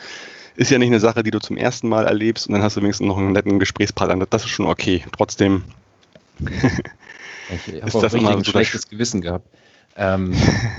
Ist 0.56 0.70
ja 0.70 0.78
nicht 0.78 0.88
eine 0.88 0.98
Sache, 0.98 1.22
die 1.22 1.30
du 1.30 1.38
zum 1.38 1.56
ersten 1.56 1.88
Mal 1.88 2.06
erlebst 2.06 2.48
und 2.48 2.54
dann 2.54 2.62
hast 2.62 2.76
du 2.76 2.80
wenigstens 2.80 3.06
noch 3.06 3.16
einen 3.16 3.32
netten 3.32 3.60
Gesprächspartner. 3.60 4.26
Das 4.28 4.44
ist 4.44 4.50
schon 4.50 4.66
okay. 4.66 5.04
Trotzdem 5.16 5.62
ich 6.40 7.82
habe 7.82 7.94
auch 7.94 8.12
immer 8.12 8.36
ein 8.36 8.44
schlechtes 8.44 8.88
Gewissen 8.88 9.20
gehabt. 9.20 9.46
Ähm. 9.96 10.34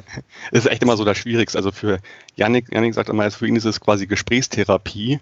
ist 0.51 0.67
echt 0.67 0.83
immer 0.83 0.97
so 0.97 1.05
das 1.05 1.17
Schwierigste. 1.17 1.57
Also 1.57 1.71
für 1.71 1.99
Yannick, 2.35 2.71
Yannick 2.71 2.93
sagt 2.93 3.09
immer, 3.09 3.29
für 3.31 3.47
ihn 3.47 3.55
ist 3.55 3.65
es 3.65 3.79
quasi 3.79 4.07
Gesprächstherapie. 4.07 5.19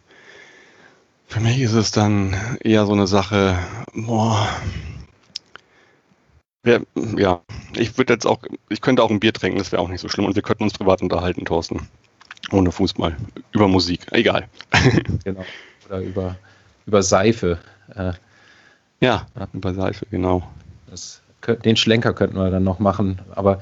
Für 1.28 1.40
mich 1.42 1.60
ist 1.60 1.74
es 1.74 1.92
dann 1.92 2.36
eher 2.62 2.86
so 2.86 2.94
eine 2.94 3.08
Sache, 3.08 3.60
boah, 3.94 4.48
ja, 7.18 7.42
ich 7.76 7.98
würde 7.98 8.14
jetzt 8.14 8.26
auch, 8.26 8.40
ich 8.70 8.82
könnte 8.82 9.04
auch 9.04 9.12
ein 9.12 9.20
Bier 9.20 9.34
trinken, 9.34 9.58
das 9.58 9.72
wäre 9.72 9.82
auch 9.82 9.90
nicht 9.90 10.02
so 10.02 10.10
schlimm. 10.10 10.26
Und 10.26 10.36
wir 10.36 10.42
könnten 10.42 10.64
uns 10.64 10.74
privat 10.74 11.02
unterhalten, 11.02 11.46
Thorsten. 11.46 11.88
Ohne 12.52 12.72
Fußball. 12.72 13.16
Über 13.52 13.68
Musik. 13.68 14.06
Egal. 14.12 14.48
genau. 15.24 15.46
Oder 15.86 16.00
über, 16.00 16.36
über 16.86 17.04
Seife. 17.04 17.60
Äh, 17.94 18.14
ja, 19.00 19.28
über 19.54 19.74
Seife, 19.74 20.06
genau. 20.10 20.50
Das, 20.90 21.22
den 21.46 21.78
Schlenker 21.78 22.14
könnten 22.14 22.38
wir 22.38 22.50
dann 22.50 22.64
noch 22.64 22.80
machen. 22.80 23.20
Aber 23.32 23.62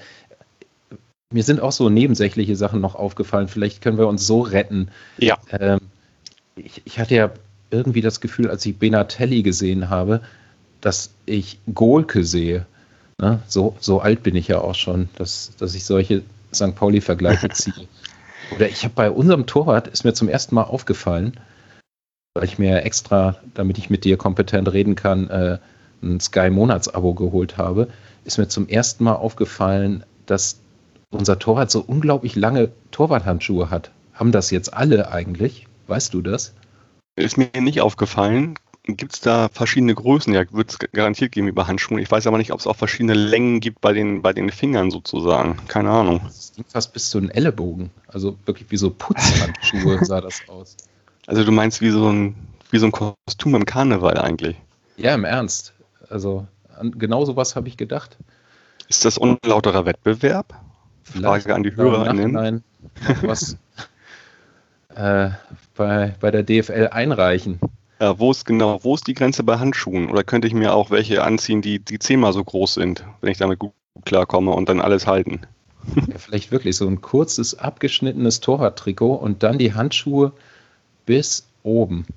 mir 1.32 1.44
sind 1.44 1.60
auch 1.60 1.72
so 1.72 1.90
nebensächliche 1.90 2.56
Sachen 2.56 2.82
noch 2.82 2.96
aufgefallen. 2.96 3.48
Vielleicht 3.48 3.82
können 3.82 3.98
wir 3.98 4.08
uns 4.08 4.26
so 4.26 4.42
retten. 4.42 4.90
Ja. 5.18 5.38
Ähm, 5.52 5.80
ich, 6.56 6.82
ich 6.86 7.00
hatte 7.00 7.16
ja 7.16 7.32
irgendwie 7.72 8.02
das 8.02 8.22
Gefühl, 8.22 8.50
als 8.50 8.66
ich 8.66 8.78
Benatelli 8.78 9.44
gesehen 9.44 9.90
habe, 9.90 10.22
dass 10.82 11.12
ich 11.26 11.60
Golke 11.74 12.24
sehe. 12.24 12.66
Ne? 13.20 13.40
So, 13.48 13.76
so 13.80 14.00
alt 14.00 14.24
bin 14.24 14.36
ich 14.36 14.48
ja 14.48 14.60
auch 14.60 14.76
schon, 14.76 15.10
dass, 15.18 15.52
dass 15.58 15.76
ich 15.76 15.86
solche 15.86 16.22
St. 16.54 16.76
Pauli-Vergleiche 16.76 17.50
ziehe. 17.54 17.88
Oder 18.56 18.70
ich 18.70 18.84
habe 18.84 18.94
bei 18.94 19.10
unserem 19.10 19.48
Torwart, 19.48 19.88
ist 19.88 20.04
mir 20.04 20.14
zum 20.14 20.30
ersten 20.30 20.56
Mal 20.56 20.64
aufgefallen, 20.64 21.40
weil 22.36 22.46
ich 22.46 22.60
mir 22.60 22.84
extra, 22.84 23.38
damit 23.56 23.78
ich 23.78 23.90
mit 23.90 24.06
dir 24.06 24.18
kompetent 24.18 24.72
reden 24.72 24.96
kann, 24.96 25.30
äh, 25.30 25.58
ein 26.06 26.20
Sky-Monatsabo 26.20 27.14
geholt 27.14 27.58
habe, 27.58 27.90
ist 28.24 28.38
mir 28.38 28.48
zum 28.48 28.68
ersten 28.68 29.04
Mal 29.04 29.16
aufgefallen, 29.16 30.04
dass 30.26 30.60
unser 31.12 31.40
Torwart 31.40 31.72
so 31.72 31.82
unglaublich 31.82 32.36
lange 32.36 32.72
Torwarthandschuhe 32.92 33.70
hat. 33.70 33.92
Haben 34.14 34.32
das 34.32 34.52
jetzt 34.52 34.74
alle 34.74 35.12
eigentlich? 35.12 35.68
Weißt 35.88 36.14
du 36.14 36.22
das? 36.22 36.54
Ist 37.16 37.38
mir 37.38 37.50
nicht 37.60 37.82
aufgefallen. 37.82 38.56
Gibt 38.88 39.16
es 39.16 39.20
da 39.20 39.50
verschiedene 39.52 39.96
Größen? 39.96 40.34
Ja, 40.34 40.44
wird 40.52 40.72
es 40.72 40.80
garantiert 40.92 41.32
geben 41.32 41.48
über 41.48 41.68
Handschuhe. 41.68 42.00
Ich 42.00 42.12
weiß 42.12 42.28
aber 42.28 42.38
nicht, 42.38 42.52
ob 42.52 42.60
es 42.60 42.68
auch 42.68 42.76
verschiedene 42.76 43.16
Längen 43.16 43.60
gibt 43.60 43.82
bei 43.82 43.94
den, 43.94 44.22
bei 44.22 44.32
den 44.32 44.52
Fingern 44.52 44.92
sozusagen. 44.92 45.58
Keine 45.68 45.90
Ahnung. 45.90 46.22
Das 46.24 46.54
ging 46.56 46.66
fast 46.68 46.94
bis 46.94 47.10
zu 47.10 47.20
den 47.20 47.30
Ellenbogen. 47.32 47.90
Also 48.08 48.38
wirklich 48.46 48.70
wie 48.70 48.78
so 48.78 48.92
Putzhandschuhe 48.92 50.00
sah 50.06 50.22
das 50.22 50.42
aus. 50.48 50.78
Also 51.26 51.44
du 51.44 51.52
meinst 51.52 51.82
wie 51.82 51.90
so 51.90 52.12
ein, 52.12 52.36
wie 52.70 52.78
so 52.78 52.86
ein 52.86 52.92
Kostüm 52.92 53.56
im 53.56 53.66
Karneval 53.66 54.20
eigentlich? 54.20 54.56
Ja, 54.98 55.16
im 55.16 55.26
Ernst. 55.26 55.74
Also 56.10 56.48
an, 56.78 56.92
genau 56.98 57.26
sowas 57.26 57.56
habe 57.56 57.68
ich 57.68 57.78
gedacht. 57.78 58.18
Ist 58.88 59.06
das 59.06 59.18
unlauterer 59.18 59.86
Wettbewerb? 59.86 60.54
Vielleicht 61.04 61.44
Frage 61.44 61.56
an 61.56 61.64
die 61.64 61.76
Hörer. 61.76 62.12
Nein, 62.14 62.64
was 63.22 63.58
äh, 64.96 65.30
bei, 65.76 66.16
bei 66.20 66.32
der 66.32 66.44
DFL 66.44 66.90
einreichen. 66.92 67.60
Ja, 68.00 68.20
wo 68.20 68.32
ist 68.32 68.46
genau, 68.46 68.84
wo 68.84 68.96
ist 68.96 69.08
die 69.08 69.14
Grenze 69.14 69.44
bei 69.44 69.58
Handschuhen? 69.58 70.10
Oder 70.10 70.24
könnte 70.24 70.48
ich 70.48 70.54
mir 70.54 70.74
auch 70.74 70.92
welche 70.92 71.24
anziehen, 71.24 71.62
die, 71.62 71.80
die 71.80 72.00
zehnmal 72.00 72.34
so 72.34 72.44
groß 72.44 72.74
sind, 72.74 73.06
wenn 73.22 73.32
ich 73.32 73.38
damit 73.38 73.60
gut 73.60 73.74
klarkomme 74.04 74.52
und 74.52 74.70
dann 74.70 74.82
alles 74.82 75.08
halten? 75.08 75.42
Ja, 75.96 76.18
vielleicht 76.18 76.52
wirklich 76.52 76.76
so 76.76 76.88
ein 76.88 77.02
kurzes, 77.02 77.60
abgeschnittenes 77.60 78.40
Torwarttrikot 78.40 79.14
und 79.14 79.44
dann 79.44 79.60
die 79.60 79.76
Handschuhe 79.76 80.32
bis 81.06 81.46
oben. 81.62 82.08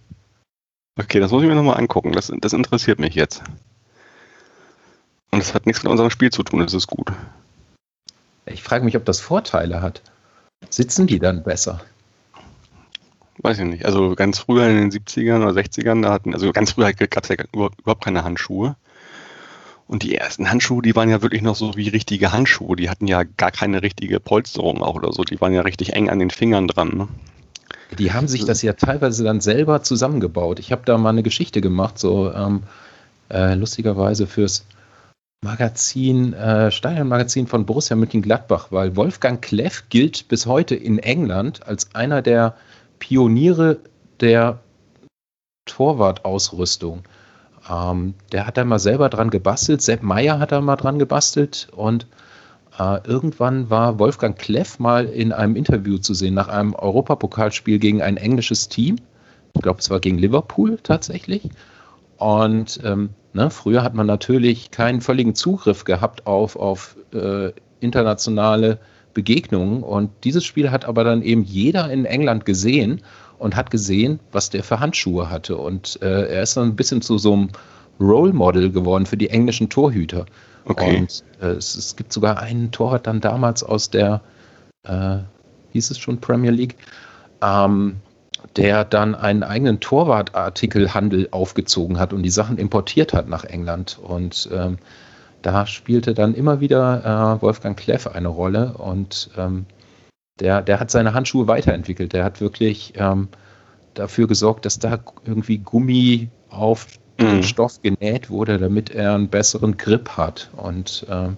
Okay, 0.98 1.20
das 1.20 1.30
muss 1.30 1.42
ich 1.42 1.48
mir 1.50 1.54
nochmal 1.54 1.76
angucken. 1.76 2.12
Das, 2.12 2.32
das 2.40 2.54
interessiert 2.54 2.98
mich 2.98 3.14
jetzt. 3.14 3.42
Und 5.30 5.40
das 5.40 5.54
hat 5.54 5.66
nichts 5.66 5.82
mit 5.82 5.90
unserem 5.90 6.10
Spiel 6.10 6.30
zu 6.30 6.42
tun, 6.42 6.60
das 6.60 6.74
ist 6.74 6.86
gut. 6.86 7.12
Ich 8.46 8.62
frage 8.62 8.84
mich, 8.84 8.96
ob 8.96 9.04
das 9.04 9.20
Vorteile 9.20 9.82
hat. 9.82 10.02
Sitzen 10.70 11.06
die 11.06 11.18
dann 11.18 11.42
besser? 11.42 11.80
weiß 13.42 13.58
ich 13.60 13.64
nicht. 13.64 13.84
Also 13.84 14.14
ganz 14.14 14.38
früher 14.38 14.68
in 14.68 14.76
den 14.76 14.90
70ern 14.90 15.42
oder 15.42 15.60
60ern, 15.60 16.02
da 16.02 16.12
hatten, 16.12 16.34
also 16.34 16.52
ganz 16.52 16.72
früher 16.72 16.92
gab 16.92 17.22
es 17.24 17.28
ja 17.28 17.36
überhaupt 17.52 18.04
keine 18.04 18.24
Handschuhe. 18.24 18.76
Und 19.86 20.02
die 20.02 20.14
ersten 20.14 20.50
Handschuhe, 20.50 20.82
die 20.82 20.94
waren 20.94 21.08
ja 21.08 21.22
wirklich 21.22 21.40
noch 21.40 21.56
so 21.56 21.74
wie 21.76 21.88
richtige 21.88 22.30
Handschuhe. 22.32 22.76
Die 22.76 22.90
hatten 22.90 23.06
ja 23.06 23.22
gar 23.22 23.50
keine 23.50 23.82
richtige 23.82 24.20
Polsterung 24.20 24.82
auch 24.82 24.96
oder 24.96 25.12
so. 25.12 25.24
Die 25.24 25.40
waren 25.40 25.54
ja 25.54 25.62
richtig 25.62 25.94
eng 25.94 26.10
an 26.10 26.18
den 26.18 26.30
Fingern 26.30 26.68
dran. 26.68 26.90
Ne? 26.94 27.08
Die 27.98 28.12
haben 28.12 28.28
sich 28.28 28.44
das 28.44 28.60
ja 28.60 28.74
teilweise 28.74 29.24
dann 29.24 29.40
selber 29.40 29.82
zusammengebaut. 29.82 30.58
Ich 30.58 30.72
habe 30.72 30.82
da 30.84 30.98
mal 30.98 31.10
eine 31.10 31.22
Geschichte 31.22 31.62
gemacht, 31.62 31.98
so 31.98 32.30
ähm, 32.34 32.64
äh, 33.30 33.54
lustigerweise 33.54 34.26
fürs 34.26 34.66
Magazin, 35.44 36.32
äh, 36.32 36.70
Stadion-Magazin 36.70 37.46
von 37.46 37.64
Borussia 37.64 37.96
Mönchengladbach, 37.96 38.72
weil 38.72 38.96
Wolfgang 38.96 39.40
Kleff 39.40 39.84
gilt 39.88 40.26
bis 40.28 40.46
heute 40.46 40.74
in 40.74 40.98
England 40.98 41.66
als 41.66 41.94
einer 41.94 42.22
der 42.22 42.56
Pioniere 42.98 43.78
der 44.20 44.58
Torwartausrüstung. 45.64 47.04
Ähm, 47.70 48.14
der 48.32 48.46
hat 48.46 48.56
da 48.56 48.64
mal 48.64 48.80
selber 48.80 49.08
dran 49.08 49.30
gebastelt. 49.30 49.80
Sepp 49.80 50.02
Meyer 50.02 50.40
hat 50.40 50.50
da 50.50 50.60
mal 50.60 50.76
dran 50.76 50.98
gebastelt 50.98 51.68
und 51.70 52.08
äh, 52.76 53.00
irgendwann 53.06 53.70
war 53.70 54.00
Wolfgang 54.00 54.36
Kleff 54.36 54.80
mal 54.80 55.06
in 55.06 55.32
einem 55.32 55.54
Interview 55.54 55.98
zu 55.98 56.14
sehen 56.14 56.34
nach 56.34 56.48
einem 56.48 56.74
Europapokalspiel 56.74 57.78
gegen 57.78 58.02
ein 58.02 58.16
englisches 58.16 58.68
Team. 58.68 58.96
Ich 59.54 59.62
glaube, 59.62 59.78
es 59.78 59.90
war 59.90 60.00
gegen 60.00 60.18
Liverpool 60.18 60.78
tatsächlich. 60.82 61.48
Und 62.16 62.80
ähm, 62.84 63.10
ne, 63.32 63.50
früher 63.50 63.82
hat 63.82 63.94
man 63.94 64.06
natürlich 64.06 64.70
keinen 64.70 65.00
völligen 65.00 65.34
Zugriff 65.34 65.84
gehabt 65.84 66.26
auf, 66.26 66.56
auf 66.56 66.96
äh, 67.12 67.52
internationale 67.80 68.78
Begegnungen. 69.14 69.82
Und 69.82 70.10
dieses 70.24 70.44
Spiel 70.44 70.70
hat 70.70 70.84
aber 70.84 71.04
dann 71.04 71.22
eben 71.22 71.44
jeder 71.44 71.90
in 71.90 72.04
England 72.04 72.44
gesehen 72.44 73.02
und 73.38 73.56
hat 73.56 73.70
gesehen, 73.70 74.20
was 74.32 74.50
der 74.50 74.64
für 74.64 74.80
Handschuhe 74.80 75.30
hatte. 75.30 75.56
Und 75.56 75.98
äh, 76.02 76.28
er 76.28 76.42
ist 76.42 76.56
dann 76.56 76.68
ein 76.68 76.76
bisschen 76.76 77.02
zu 77.02 77.18
so 77.18 77.32
einem 77.32 77.48
Role 78.00 78.32
Model 78.32 78.70
geworden 78.70 79.06
für 79.06 79.16
die 79.16 79.30
englischen 79.30 79.68
Torhüter. 79.68 80.26
Okay. 80.64 80.98
Und 80.98 81.24
äh, 81.40 81.52
es, 81.52 81.74
es, 81.74 81.96
gibt 81.96 82.12
sogar 82.12 82.38
einen 82.38 82.70
Torwart 82.70 83.06
dann 83.06 83.20
damals 83.20 83.62
aus 83.62 83.90
der, 83.90 84.20
äh, 84.84 85.18
hieß 85.72 85.90
es 85.90 85.98
schon 85.98 86.20
Premier 86.20 86.50
League, 86.50 86.76
ähm, 87.42 87.96
der 88.56 88.84
dann 88.84 89.14
einen 89.14 89.42
eigenen 89.42 89.80
Torwartartikelhandel 89.80 91.28
aufgezogen 91.30 91.98
hat 91.98 92.12
und 92.12 92.22
die 92.22 92.30
Sachen 92.30 92.58
importiert 92.58 93.12
hat 93.12 93.28
nach 93.28 93.44
England. 93.44 93.98
Und 94.02 94.48
ähm, 94.52 94.78
da 95.42 95.66
spielte 95.66 96.14
dann 96.14 96.34
immer 96.34 96.60
wieder 96.60 97.38
äh, 97.38 97.42
Wolfgang 97.42 97.76
Kleff 97.78 98.06
eine 98.06 98.28
Rolle 98.28 98.74
und 98.74 99.30
ähm, 99.36 99.66
der, 100.40 100.62
der 100.62 100.80
hat 100.80 100.90
seine 100.90 101.14
Handschuhe 101.14 101.46
weiterentwickelt. 101.48 102.12
Der 102.12 102.24
hat 102.24 102.40
wirklich 102.40 102.92
ähm, 102.96 103.28
dafür 103.94 104.26
gesorgt, 104.26 104.64
dass 104.64 104.78
da 104.78 104.98
irgendwie 105.24 105.58
Gummi 105.58 106.28
auf 106.50 106.86
den 107.18 107.38
mhm. 107.38 107.42
Stoff 107.42 107.82
genäht 107.82 108.30
wurde, 108.30 108.58
damit 108.58 108.90
er 108.90 109.14
einen 109.14 109.28
besseren 109.28 109.76
Grip 109.76 110.10
hat. 110.10 110.50
Und 110.56 111.06
ähm, 111.10 111.36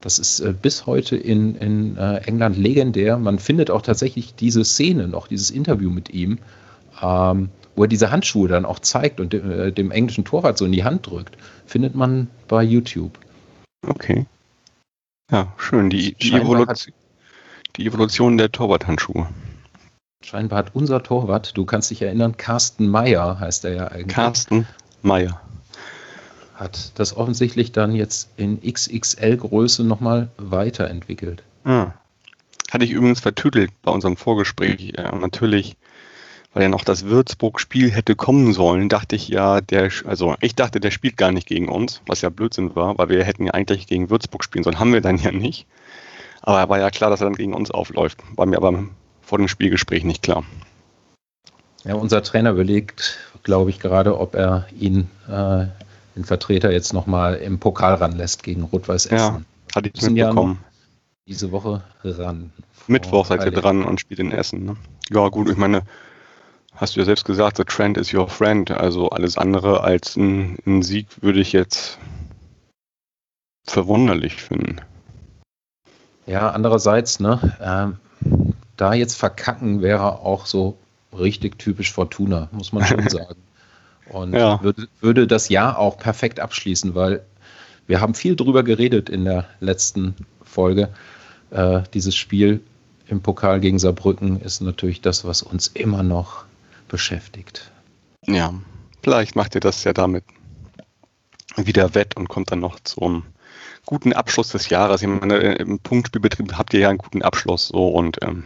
das 0.00 0.18
ist 0.18 0.40
äh, 0.40 0.52
bis 0.52 0.86
heute 0.86 1.16
in, 1.16 1.54
in 1.56 1.96
äh, 1.96 2.16
England 2.26 2.56
legendär. 2.56 3.18
Man 3.18 3.38
findet 3.38 3.70
auch 3.70 3.82
tatsächlich 3.82 4.34
diese 4.34 4.64
Szene 4.64 5.08
noch, 5.08 5.28
dieses 5.28 5.50
Interview 5.50 5.90
mit 5.90 6.10
ihm, 6.10 6.38
ähm, 7.02 7.50
wo 7.76 7.84
er 7.84 7.88
diese 7.88 8.10
Handschuhe 8.10 8.48
dann 8.48 8.64
auch 8.64 8.78
zeigt 8.78 9.20
und 9.20 9.32
dem, 9.32 9.50
äh, 9.50 9.72
dem 9.72 9.90
englischen 9.90 10.24
Torwart 10.24 10.56
so 10.56 10.64
in 10.64 10.72
die 10.72 10.84
Hand 10.84 11.06
drückt, 11.06 11.36
findet 11.66 11.94
man 11.94 12.28
bei 12.48 12.62
YouTube. 12.62 13.18
Okay. 13.86 14.26
Ja, 15.30 15.52
schön. 15.58 15.90
Die, 15.90 16.14
die, 16.14 16.32
Evolution, 16.32 16.94
die 17.76 17.86
Evolution 17.86 18.38
der 18.38 18.50
Torwarthandschuhe. 18.50 19.28
Scheinbar 20.24 20.60
hat 20.60 20.74
unser 20.74 21.02
Torwart, 21.02 21.56
du 21.56 21.64
kannst 21.64 21.90
dich 21.90 22.02
erinnern, 22.02 22.36
Carsten 22.36 22.88
Meyer 22.88 23.38
heißt 23.38 23.64
er 23.64 23.74
ja 23.74 23.88
eigentlich. 23.88 24.14
Carsten 24.14 24.66
Meyer. 25.02 25.40
Hat 26.60 26.92
das 26.96 27.16
offensichtlich 27.16 27.72
dann 27.72 27.94
jetzt 27.94 28.28
in 28.36 28.60
XXL-Größe 28.60 29.82
nochmal 29.82 30.28
weiterentwickelt. 30.36 31.42
Ah. 31.64 31.92
Hatte 32.70 32.84
ich 32.84 32.90
übrigens 32.90 33.20
vertüdelt 33.20 33.70
bei 33.82 33.90
unserem 33.90 34.16
Vorgespräch. 34.16 34.92
Ja, 34.96 35.16
natürlich 35.16 35.76
weil 36.52 36.64
ja 36.64 36.68
noch 36.68 36.84
das 36.84 37.04
Würzburg-Spiel 37.04 37.90
hätte 37.90 38.16
kommen 38.16 38.52
sollen, 38.52 38.88
dachte 38.88 39.16
ich 39.16 39.28
ja, 39.28 39.60
der, 39.60 39.90
also 40.04 40.34
ich 40.40 40.54
dachte, 40.54 40.80
der 40.80 40.90
spielt 40.90 41.16
gar 41.16 41.30
nicht 41.30 41.46
gegen 41.46 41.68
uns, 41.68 42.02
was 42.06 42.22
ja 42.22 42.28
Blödsinn 42.28 42.74
war, 42.74 42.98
weil 42.98 43.08
wir 43.08 43.24
hätten 43.24 43.46
ja 43.46 43.54
eigentlich 43.54 43.86
gegen 43.86 44.10
Würzburg 44.10 44.42
spielen 44.42 44.64
sollen, 44.64 44.80
haben 44.80 44.92
wir 44.92 45.00
dann 45.00 45.18
ja 45.18 45.30
nicht. 45.30 45.66
Aber 46.42 46.68
war 46.68 46.80
ja 46.80 46.90
klar, 46.90 47.10
dass 47.10 47.20
er 47.20 47.26
dann 47.26 47.36
gegen 47.36 47.54
uns 47.54 47.70
aufläuft. 47.70 48.18
War 48.34 48.46
mir 48.46 48.56
aber 48.56 48.84
vor 49.20 49.38
dem 49.38 49.46
Spielgespräch 49.46 50.04
nicht 50.04 50.22
klar. 50.22 50.42
Ja, 51.84 51.94
unser 51.94 52.22
Trainer 52.22 52.50
überlegt, 52.50 53.18
glaube 53.42 53.70
ich, 53.70 53.78
gerade, 53.78 54.18
ob 54.18 54.34
er 54.34 54.66
ihn, 54.78 55.08
äh, 55.28 55.66
den 56.16 56.24
Vertreter, 56.24 56.72
jetzt 56.72 56.92
nochmal 56.92 57.36
im 57.36 57.58
Pokal 57.58 57.94
ranlässt 57.94 58.42
gegen 58.42 58.62
Rot-Weiß 58.62 59.06
Essen. 59.06 59.16
Ja, 59.16 59.74
hatte 59.74 59.90
ich 59.92 60.02
mitbekommen. 60.02 60.58
Ja 60.62 60.70
diese 61.30 61.52
Woche 61.52 61.82
ran. 62.02 62.52
Mittwoch 62.88 63.24
seid 63.24 63.44
ihr 63.44 63.52
dran 63.52 63.84
und 63.84 64.00
spielt 64.00 64.18
in 64.20 64.32
Essen. 64.32 64.64
Ne? 64.64 64.76
Ja, 65.10 65.28
gut, 65.28 65.48
ich 65.48 65.56
meine, 65.56 65.82
hast 66.74 66.96
du 66.96 67.00
ja 67.00 67.06
selbst 67.06 67.24
gesagt, 67.24 67.56
the 67.56 67.64
trend 67.64 67.96
is 67.96 68.12
your 68.12 68.28
friend. 68.28 68.70
Also 68.72 69.10
alles 69.10 69.38
andere 69.38 69.82
als 69.82 70.16
ein, 70.16 70.58
ein 70.66 70.82
Sieg 70.82 71.06
würde 71.22 71.40
ich 71.40 71.52
jetzt 71.52 71.98
verwunderlich 73.64 74.42
finden. 74.42 74.80
Ja, 76.26 76.50
andererseits, 76.50 77.20
ne, 77.20 77.94
äh, 78.22 78.28
da 78.76 78.94
jetzt 78.94 79.14
verkacken 79.14 79.82
wäre 79.82 80.20
auch 80.20 80.46
so 80.46 80.76
richtig 81.16 81.58
typisch 81.58 81.92
Fortuna, 81.92 82.48
muss 82.50 82.72
man 82.72 82.84
schon 82.84 83.08
sagen. 83.08 83.36
Und 84.10 84.32
ja. 84.32 84.62
würde, 84.62 84.88
würde 85.00 85.26
das 85.26 85.48
Jahr 85.48 85.78
auch 85.78 85.98
perfekt 85.98 86.40
abschließen, 86.40 86.94
weil 86.94 87.22
wir 87.86 88.00
haben 88.00 88.14
viel 88.14 88.36
drüber 88.36 88.62
geredet 88.62 89.08
in 89.08 89.24
der 89.24 89.46
letzten 89.60 90.14
Folge. 90.42 90.90
Äh, 91.50 91.82
dieses 91.94 92.16
Spiel 92.16 92.60
im 93.06 93.20
Pokal 93.20 93.60
gegen 93.60 93.78
Saarbrücken 93.78 94.40
ist 94.40 94.60
natürlich 94.60 95.00
das, 95.00 95.24
was 95.24 95.42
uns 95.42 95.66
immer 95.68 96.02
noch 96.02 96.44
beschäftigt. 96.88 97.70
Ja, 98.26 98.54
vielleicht 99.02 99.36
macht 99.36 99.54
ihr 99.54 99.60
das 99.60 99.82
ja 99.84 99.92
damit 99.92 100.24
wieder 101.56 101.94
wett 101.94 102.16
und 102.16 102.28
kommt 102.28 102.52
dann 102.52 102.60
noch 102.60 102.78
zum 102.80 103.24
guten 103.86 104.12
Abschluss 104.12 104.50
des 104.50 104.68
Jahres. 104.68 105.02
Ich 105.02 105.08
meine, 105.08 105.36
im 105.54 105.78
Punktspielbetrieb 105.80 106.52
habt 106.54 106.74
ihr 106.74 106.80
ja 106.80 106.88
einen 106.88 106.98
guten 106.98 107.22
Abschluss 107.22 107.68
so 107.68 107.88
und 107.88 108.18
ähm. 108.22 108.44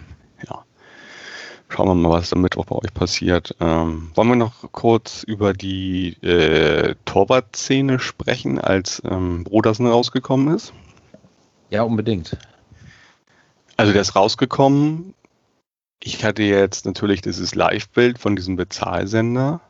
Schauen 1.74 1.88
wir 1.88 1.94
mal, 1.96 2.10
was 2.10 2.32
am 2.32 2.40
Mittwoch 2.40 2.66
bei 2.66 2.76
euch 2.76 2.94
passiert. 2.94 3.56
Ähm, 3.58 4.12
wollen 4.14 4.28
wir 4.28 4.36
noch 4.36 4.70
kurz 4.70 5.24
über 5.24 5.52
die 5.52 6.10
äh, 6.22 6.94
Torwartszene 7.04 7.98
sprechen, 7.98 8.60
als 8.60 9.02
ähm, 9.04 9.42
Brodersen 9.42 9.88
rausgekommen 9.88 10.54
ist? 10.54 10.72
Ja, 11.70 11.82
unbedingt. 11.82 12.36
Also 13.76 13.92
der 13.92 14.02
ist 14.02 14.14
rausgekommen. 14.14 15.14
Ich 16.00 16.24
hatte 16.24 16.44
jetzt 16.44 16.86
natürlich 16.86 17.22
dieses 17.22 17.56
Live-Bild 17.56 18.20
von 18.20 18.36
diesem 18.36 18.54
Bezahlsender. 18.54 19.60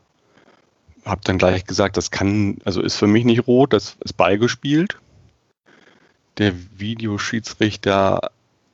Hab 1.05 1.23
dann 1.25 1.39
gleich 1.39 1.65
gesagt, 1.65 1.97
das 1.97 2.11
kann, 2.11 2.59
also 2.65 2.83
ist 2.83 2.97
für 2.97 3.07
mich 3.07 3.25
nicht 3.25 3.47
rot, 3.47 3.73
das 3.73 3.97
ist 4.01 4.13
beigespielt. 4.13 4.99
Der 6.37 6.53
Videoschiedsrichter 6.77 8.29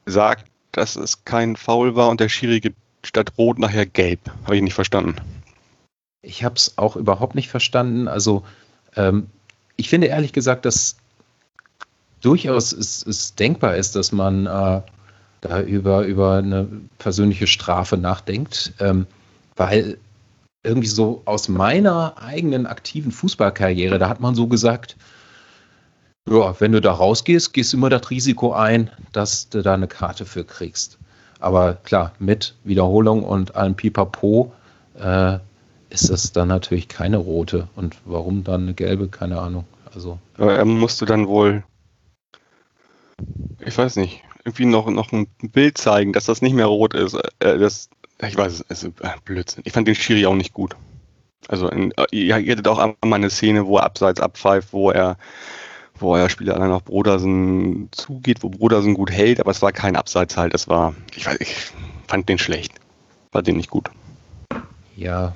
sagt, 0.06 0.52
dass 0.74 0.98
es 0.98 1.24
kein 1.24 1.56
Foul 1.56 1.96
war 1.96 2.10
und 2.10 2.20
der 2.20 2.28
Schiri 2.28 2.60
statt 3.03 3.34
rot 3.38 3.60
nachher 3.60 3.86
gelb. 3.86 4.20
Habe 4.43 4.55
ich 4.55 4.62
nicht 4.62 4.74
verstanden. 4.74 5.15
Ich 6.22 6.43
habe 6.43 6.55
es 6.55 6.77
auch 6.77 6.96
überhaupt 6.96 7.36
nicht 7.36 7.50
verstanden. 7.50 8.08
Also 8.08 8.43
ähm, 8.96 9.27
ich 9.75 9.89
finde 9.89 10.08
ehrlich 10.08 10.34
gesagt, 10.34 10.65
dass 10.65 10.98
durchaus 12.22 12.72
es, 12.72 13.05
es 13.05 13.36
denkbar 13.36 13.75
ist, 13.75 13.96
dass 13.96 14.12
man 14.12 14.46
äh, 14.46 14.81
da 15.41 15.62
über, 15.62 16.05
über 16.05 16.38
eine 16.38 16.67
persönliche 17.00 17.47
Strafe 17.47 17.97
nachdenkt, 17.97 18.73
ähm, 18.80 19.08
weil 19.56 19.97
irgendwie 20.63 20.88
so 20.88 21.23
aus 21.26 21.49
meiner 21.49 22.17
eigenen 22.19 22.67
aktiven 22.67 23.12
Fußballkarriere, 23.12 23.97
da 23.97 24.08
hat 24.08 24.19
man 24.19 24.36
so 24.36 24.47
gesagt, 24.47 24.95
ja, 26.30 26.56
wenn 26.60 26.71
du 26.71 26.82
da 26.82 26.91
rausgehst, 26.91 27.52
gehst 27.54 27.73
du 27.73 27.78
immer 27.78 27.89
das 27.89 28.10
Risiko 28.12 28.54
ein, 28.54 28.91
dass 29.12 29.49
du 29.49 29.63
da 29.63 29.73
eine 29.73 29.88
Karte 29.88 30.26
für 30.26 30.43
kriegst. 30.43 30.99
Aber 31.41 31.73
klar, 31.73 32.13
mit 32.19 32.56
Wiederholung 32.63 33.23
und 33.23 33.56
allem 33.56 33.75
Pipapo 33.75 34.54
äh, 34.99 35.39
ist 35.89 36.10
das 36.10 36.32
dann 36.32 36.47
natürlich 36.47 36.88
keine 36.88 37.17
rote. 37.17 37.67
Und 37.75 37.97
warum 38.06 38.43
dann 38.43 38.62
eine 38.62 38.73
gelbe, 38.73 39.10
keine 39.10 39.41
Ahnung. 39.41 39.65
Also. 39.93 40.19
Aber 40.38 40.54
er 40.54 40.65
musste 40.65 41.06
dann 41.06 41.27
wohl, 41.27 41.63
ich 43.60 43.77
weiß 43.77 43.97
nicht, 43.97 44.21
irgendwie 44.45 44.65
noch, 44.65 44.89
noch 44.89 45.12
ein 45.12 45.27
Bild 45.41 45.77
zeigen, 45.77 46.13
dass 46.13 46.25
das 46.25 46.41
nicht 46.41 46.54
mehr 46.54 46.67
rot 46.67 46.93
ist. 46.93 47.15
Äh, 47.39 47.58
das, 47.58 47.89
ich 48.21 48.38
weiß, 48.38 48.63
es 48.69 48.84
ist 48.84 49.01
äh, 49.01 49.10
Blödsinn. 49.25 49.63
Ich 49.65 49.73
fand 49.73 49.88
den 49.88 49.95
Schiri 49.95 50.25
auch 50.27 50.36
nicht 50.36 50.54
gut. 50.54 50.75
Also 51.47 51.69
in, 51.69 51.91
äh, 51.97 52.06
ihr, 52.12 52.38
ihr 52.38 52.51
hattet 52.51 52.67
auch 52.67 52.77
einmal 52.77 53.17
eine 53.17 53.32
Szene, 53.32 53.65
wo 53.65 53.77
er 53.77 53.84
abseits 53.84 54.21
abpfeift, 54.21 54.73
wo 54.73 54.91
er 54.91 55.17
wo 56.02 56.16
er 56.16 56.30
Spieler 56.30 56.56
dann 56.56 56.72
auf 56.72 56.84
Brodersen 56.84 57.90
zugeht, 57.92 58.44
wo 58.44 58.50
Brodersen 58.50 58.94
gut 58.94 59.12
hält, 59.12 59.40
aber 59.40 59.52
es 59.52 59.62
war 59.62 59.72
kein 59.72 59.96
Abseits 59.96 60.38
halt. 60.38 60.54
Das 60.54 60.68
war, 60.68 60.94
ich 61.16 61.26
weiß, 61.26 61.38
ich 61.40 61.56
fand 62.08 62.28
den 62.30 62.38
schlecht. 62.38 62.74
War 63.32 63.42
den 63.42 63.58
nicht 63.58 63.70
gut. 63.70 63.90
Ja, 64.96 65.36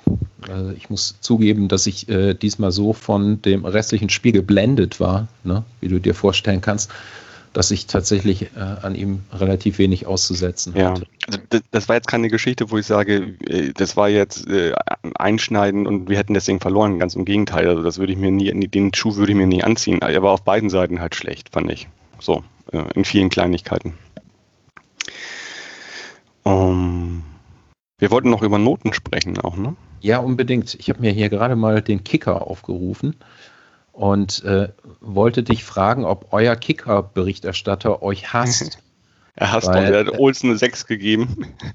also 0.49 0.71
ich 0.71 0.89
muss 0.89 1.15
zugeben, 1.21 1.67
dass 1.67 1.88
ich 1.88 2.10
äh, 2.10 2.34
diesmal 2.34 2.71
so 2.71 2.93
von 2.93 3.41
dem 3.41 3.65
restlichen 3.65 4.10
Spiel 4.10 4.32
geblendet 4.32 4.99
war, 4.99 5.28
ne, 5.43 5.63
wie 5.80 5.88
du 5.88 5.99
dir 5.99 6.13
vorstellen 6.13 6.62
kannst, 6.62 6.91
dass 7.55 7.71
ich 7.71 7.87
tatsächlich 7.87 8.53
äh, 8.57 8.59
an 8.59 8.95
ihm 8.95 9.21
relativ 9.31 9.77
wenig 9.77 10.05
auszusetzen 10.05 10.73
ja. 10.75 10.89
hatte. 10.89 11.07
Also 11.25 11.39
das, 11.71 11.87
war 11.87 11.95
jetzt 11.95 12.07
keine 12.07 12.27
Geschichte, 12.27 12.69
wo 12.69 12.77
ich 12.77 12.85
sage, 12.85 13.37
äh, 13.47 13.71
das 13.73 13.95
war 13.95 14.09
jetzt 14.09 14.45
äh, 14.47 14.73
einschneidend 15.17 15.87
und 15.87 16.09
wir 16.09 16.17
hätten 16.17 16.33
deswegen 16.33 16.59
verloren. 16.59 16.99
Ganz 16.99 17.15
im 17.15 17.23
Gegenteil. 17.23 17.69
Also 17.69 17.81
das 17.81 17.97
würde 17.97 18.11
ich 18.11 18.19
mir 18.19 18.29
nie, 18.29 18.51
den 18.51 18.93
Schuh 18.93 19.15
würde 19.15 19.31
ich 19.31 19.37
mir 19.37 19.47
nie 19.47 19.63
anziehen. 19.63 20.01
Er 20.01 20.21
war 20.21 20.33
auf 20.33 20.43
beiden 20.43 20.69
Seiten 20.69 20.99
halt 20.99 21.15
schlecht, 21.15 21.49
fand 21.53 21.71
ich. 21.71 21.87
So, 22.19 22.43
äh, 22.73 22.83
in 22.93 23.05
vielen 23.05 23.29
Kleinigkeiten. 23.29 23.93
Um, 26.43 27.23
wir 27.99 28.11
wollten 28.11 28.29
noch 28.29 28.41
über 28.41 28.59
Noten 28.59 28.93
sprechen 28.93 29.39
auch, 29.39 29.55
ne? 29.55 29.77
Ja, 30.01 30.19
unbedingt. 30.19 30.75
Ich 30.75 30.89
habe 30.89 30.99
mir 30.99 31.11
hier 31.11 31.29
gerade 31.29 31.55
mal 31.55 31.81
den 31.81 32.03
Kicker 32.03 32.45
aufgerufen 32.45 33.15
und 33.95 34.43
äh, 34.43 34.69
wollte 34.99 35.41
dich 35.41 35.63
fragen, 35.63 36.03
ob 36.03 36.27
euer 36.31 36.55
Kicker-Berichterstatter 36.55 38.03
euch 38.03 38.34
hasst. 38.34 38.79
er 39.36 39.53
hasst 39.53 39.67
Weil, 39.67 39.86
doch, 39.86 39.93
er 39.93 40.05
hat 40.05 40.19
Olsen 40.19 40.49
eine 40.49 40.58
6 40.58 40.86
gegeben. 40.86 41.55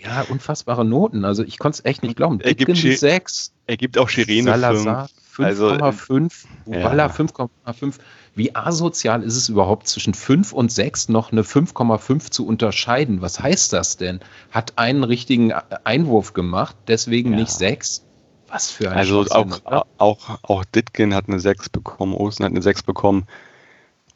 Ja, 0.00 0.24
unfassbare 0.28 0.84
Noten. 0.84 1.24
Also 1.24 1.42
ich 1.42 1.58
konnte 1.58 1.80
es 1.80 1.84
echt 1.84 2.04
nicht 2.04 2.16
glauben. 2.16 2.40
Er 2.40 2.54
gibt, 2.54 2.76
6. 2.76 3.52
Er 3.66 3.76
gibt 3.76 3.98
auch 3.98 4.08
Schirene 4.08 4.54
5. 4.54 4.86
5,5, 4.86 5.44
also, 5.44 5.66
5,5. 5.66 7.94
Wie 8.36 8.54
asozial 8.54 9.24
ist 9.24 9.34
es 9.34 9.48
überhaupt 9.48 9.88
zwischen 9.88 10.14
5 10.14 10.52
und 10.52 10.70
6 10.70 11.08
noch 11.08 11.32
eine 11.32 11.42
5,5 11.42 12.30
zu 12.30 12.46
unterscheiden? 12.46 13.22
Was 13.22 13.40
heißt 13.40 13.72
das 13.72 13.96
denn? 13.96 14.20
Hat 14.52 14.78
einen 14.78 15.02
richtigen 15.02 15.52
Einwurf 15.52 16.32
gemacht, 16.32 16.76
deswegen 16.86 17.32
ja. 17.32 17.40
nicht 17.40 17.50
6? 17.50 18.07
Was 18.48 18.70
für 18.70 18.90
ein 18.90 18.96
Also 18.96 19.24
auch, 19.30 19.86
auch, 19.98 20.38
auch 20.42 20.64
Ditkin 20.64 21.14
hat 21.14 21.28
eine 21.28 21.40
6 21.40 21.68
bekommen, 21.68 22.14
Olsen 22.14 22.44
hat 22.44 22.52
eine 22.52 22.62
6 22.62 22.82
bekommen, 22.82 23.26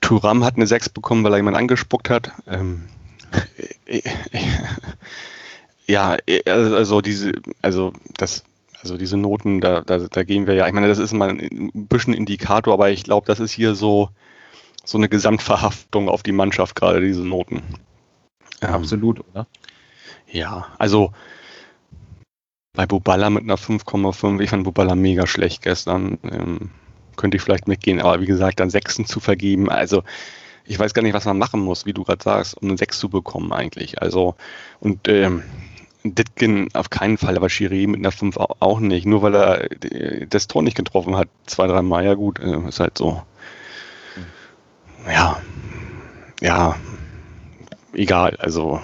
Turam 0.00 0.44
hat 0.44 0.56
eine 0.56 0.66
6 0.66 0.88
bekommen, 0.88 1.22
weil 1.24 1.34
er 1.34 1.36
jemand 1.36 1.56
angespuckt 1.56 2.08
hat. 2.10 2.32
Ähm, 2.46 2.88
ja, 5.86 6.16
also 6.46 7.00
diese, 7.00 7.32
also 7.60 7.92
das, 8.16 8.44
also 8.80 8.96
diese 8.96 9.16
Noten, 9.16 9.60
da, 9.60 9.82
da, 9.82 9.98
da 9.98 10.22
gehen 10.24 10.46
wir 10.46 10.54
ja, 10.54 10.66
ich 10.66 10.72
meine, 10.72 10.88
das 10.88 10.98
ist 10.98 11.12
mal 11.12 11.30
ein 11.30 11.70
bisschen 11.88 12.14
Indikator, 12.14 12.74
aber 12.74 12.90
ich 12.90 13.04
glaube, 13.04 13.26
das 13.26 13.38
ist 13.38 13.52
hier 13.52 13.74
so, 13.74 14.08
so 14.84 14.98
eine 14.98 15.08
Gesamtverhaftung 15.08 16.08
auf 16.08 16.22
die 16.22 16.32
Mannschaft, 16.32 16.74
gerade 16.74 17.00
diese 17.00 17.22
Noten. 17.22 17.62
Ja, 18.62 18.70
absolut, 18.70 19.20
oder? 19.30 19.46
Ja, 20.30 20.66
also 20.78 21.12
bei 22.74 22.86
Bubala 22.86 23.30
mit 23.30 23.42
einer 23.44 23.58
5,5. 23.58 24.40
Ich 24.40 24.50
fand 24.50 24.64
Bubala 24.64 24.94
mega 24.94 25.26
schlecht 25.26 25.62
gestern. 25.62 26.18
Ähm, 26.24 26.70
könnte 27.16 27.36
ich 27.36 27.42
vielleicht 27.42 27.68
mitgehen, 27.68 28.00
aber 28.00 28.20
wie 28.20 28.26
gesagt, 28.26 28.60
dann 28.60 28.70
Sechsen 28.70 29.04
zu 29.04 29.20
vergeben, 29.20 29.68
also 29.68 30.02
ich 30.64 30.78
weiß 30.78 30.94
gar 30.94 31.02
nicht, 31.02 31.12
was 31.12 31.26
man 31.26 31.38
machen 31.38 31.60
muss, 31.60 31.84
wie 31.84 31.92
du 31.92 32.04
gerade 32.04 32.22
sagst, 32.22 32.56
um 32.56 32.68
eine 32.68 32.78
6 32.78 32.98
zu 32.98 33.08
bekommen 33.08 33.52
eigentlich. 33.52 34.00
Also, 34.00 34.36
und 34.80 35.08
ähm, 35.08 35.42
Ditkin 36.04 36.68
auf 36.72 36.88
keinen 36.88 37.18
Fall, 37.18 37.36
aber 37.36 37.48
Chiré 37.48 37.86
mit 37.86 37.98
einer 37.98 38.12
5 38.12 38.36
auch 38.36 38.80
nicht. 38.80 39.04
Nur 39.04 39.22
weil 39.22 39.34
er 39.34 39.70
äh, 39.84 40.26
das 40.26 40.46
Tor 40.46 40.62
nicht 40.62 40.76
getroffen 40.76 41.16
hat, 41.16 41.28
zwei, 41.46 41.66
drei 41.66 41.82
Mal, 41.82 42.04
ja 42.04 42.14
gut, 42.14 42.38
äh, 42.38 42.68
ist 42.68 42.80
halt 42.80 42.96
so. 42.96 43.22
Ja, 45.06 45.40
ja, 46.40 46.76
egal, 47.92 48.36
also 48.36 48.80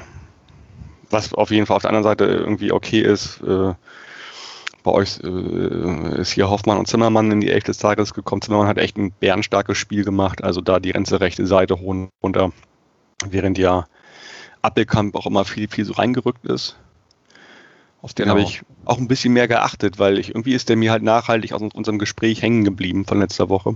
was 1.11 1.33
auf 1.33 1.51
jeden 1.51 1.67
Fall 1.67 1.77
auf 1.77 1.83
der 1.83 1.91
anderen 1.91 2.05
Seite 2.05 2.25
irgendwie 2.25 2.73
okay 2.73 3.01
ist. 3.01 3.41
Äh, 3.43 3.75
bei 4.83 4.91
euch 4.91 5.21
äh, 5.23 6.21
ist 6.21 6.33
hier 6.33 6.49
Hoffmann 6.49 6.79
und 6.79 6.87
Zimmermann 6.87 7.31
in 7.31 7.41
die 7.41 7.51
Elf 7.51 7.65
des 7.65 7.79
Tages 7.79 8.15
gekommen. 8.15 8.43
Zimmermann 8.43 8.69
hat 8.69 8.79
echt 8.79 8.97
ein 8.97 9.13
bärenstarkes 9.13 9.77
Spiel 9.77 10.05
gemacht, 10.05 10.43
also 10.43 10.61
da 10.61 10.81
die 10.81 10.93
ganze 10.93 11.21
rechte 11.21 11.47
Seite 11.47 11.75
runter, 11.75 12.53
während 13.29 13.59
ja 13.59 13.87
Appelkamp 14.63 15.15
auch 15.15 15.27
immer 15.27 15.45
viel, 15.45 15.69
viel 15.69 15.85
so 15.85 15.95
reingerückt 15.95 16.47
ist. 16.47 16.77
Auf 18.01 18.15
den 18.15 18.25
genau. 18.25 18.37
habe 18.37 18.43
ich 18.43 18.63
auch 18.85 18.99
ein 18.99 19.09
bisschen 19.09 19.33
mehr 19.33 19.49
geachtet, 19.49 19.99
weil 19.99 20.19
ich, 20.19 20.31
irgendwie 20.31 20.55
ist 20.55 20.69
der 20.69 20.77
mir 20.77 20.93
halt 20.93 21.03
nachhaltig 21.03 21.53
aus 21.53 21.63
unserem 21.75 21.99
Gespräch 21.99 22.43
hängen 22.43 22.65
geblieben 22.65 23.05
von 23.05 23.19
letzter 23.19 23.49
Woche. 23.49 23.75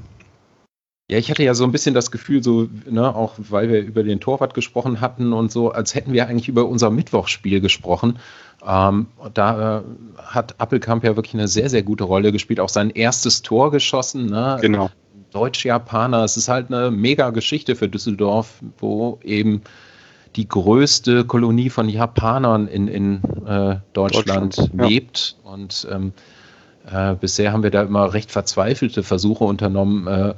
Ja, 1.13 1.19
ich 1.19 1.31
hatte 1.31 1.43
ja 1.43 1.53
so 1.53 1.65
ein 1.65 1.73
bisschen 1.73 1.93
das 1.93 2.11
Gefühl, 2.11 2.43
so, 2.43 2.69
ne, 2.89 3.15
auch 3.15 3.35
weil 3.37 3.69
wir 3.69 3.83
über 3.83 4.03
den 4.03 4.19
Torwart 4.19 4.55
gesprochen 4.55 5.03
hatten 5.03 5.35
und 5.35 5.53
so, 5.53 5.71
als 5.71 5.95
hätten 5.95 6.15
wir 6.15 6.27
eigentlich 6.27 6.49
über 6.49 6.65
unser 6.67 6.89
Mittwochsspiel 6.89 7.61
gesprochen. 7.61 8.19
Ähm, 8.67 9.09
da 9.35 9.81
äh, 9.81 9.83
hat 10.17 10.59
Appelkamp 10.59 11.05
ja 11.05 11.15
wirklich 11.15 11.35
eine 11.35 11.49
sehr, 11.49 11.69
sehr 11.69 11.83
gute 11.83 12.05
Rolle 12.05 12.33
gespielt, 12.33 12.61
auch 12.61 12.71
sein 12.71 12.89
erstes 12.89 13.43
Tor 13.43 13.71
geschossen. 13.71 14.25
Ne? 14.25 14.57
Genau. 14.63 14.89
Deutsch-Japaner, 15.33 16.25
es 16.25 16.39
ist 16.39 16.49
halt 16.49 16.73
eine 16.73 16.91
mega 16.91 17.29
Geschichte 17.29 17.77
für 17.77 17.91
Düsseldorf, 17.91 18.63
wo 18.79 19.19
eben 19.23 19.61
die 20.35 20.49
größte 20.49 21.27
Kolonie 21.27 21.69
von 21.69 21.91
Japanern 21.91 22.69
in, 22.69 22.89
in 22.89 23.17
äh, 23.47 23.77
Deutschland, 23.93 24.57
Deutschland 24.57 24.71
ja. 24.79 24.87
lebt. 24.87 25.37
Und 25.45 25.87
ähm, 25.91 26.15
äh, 26.91 27.15
bisher 27.17 27.53
haben 27.53 27.63
wir 27.63 27.71
da 27.71 27.83
immer 27.83 28.15
recht 28.15 28.31
verzweifelte 28.31 29.03
Versuche 29.03 29.45
unternommen, 29.45 30.07
äh, 30.07 30.35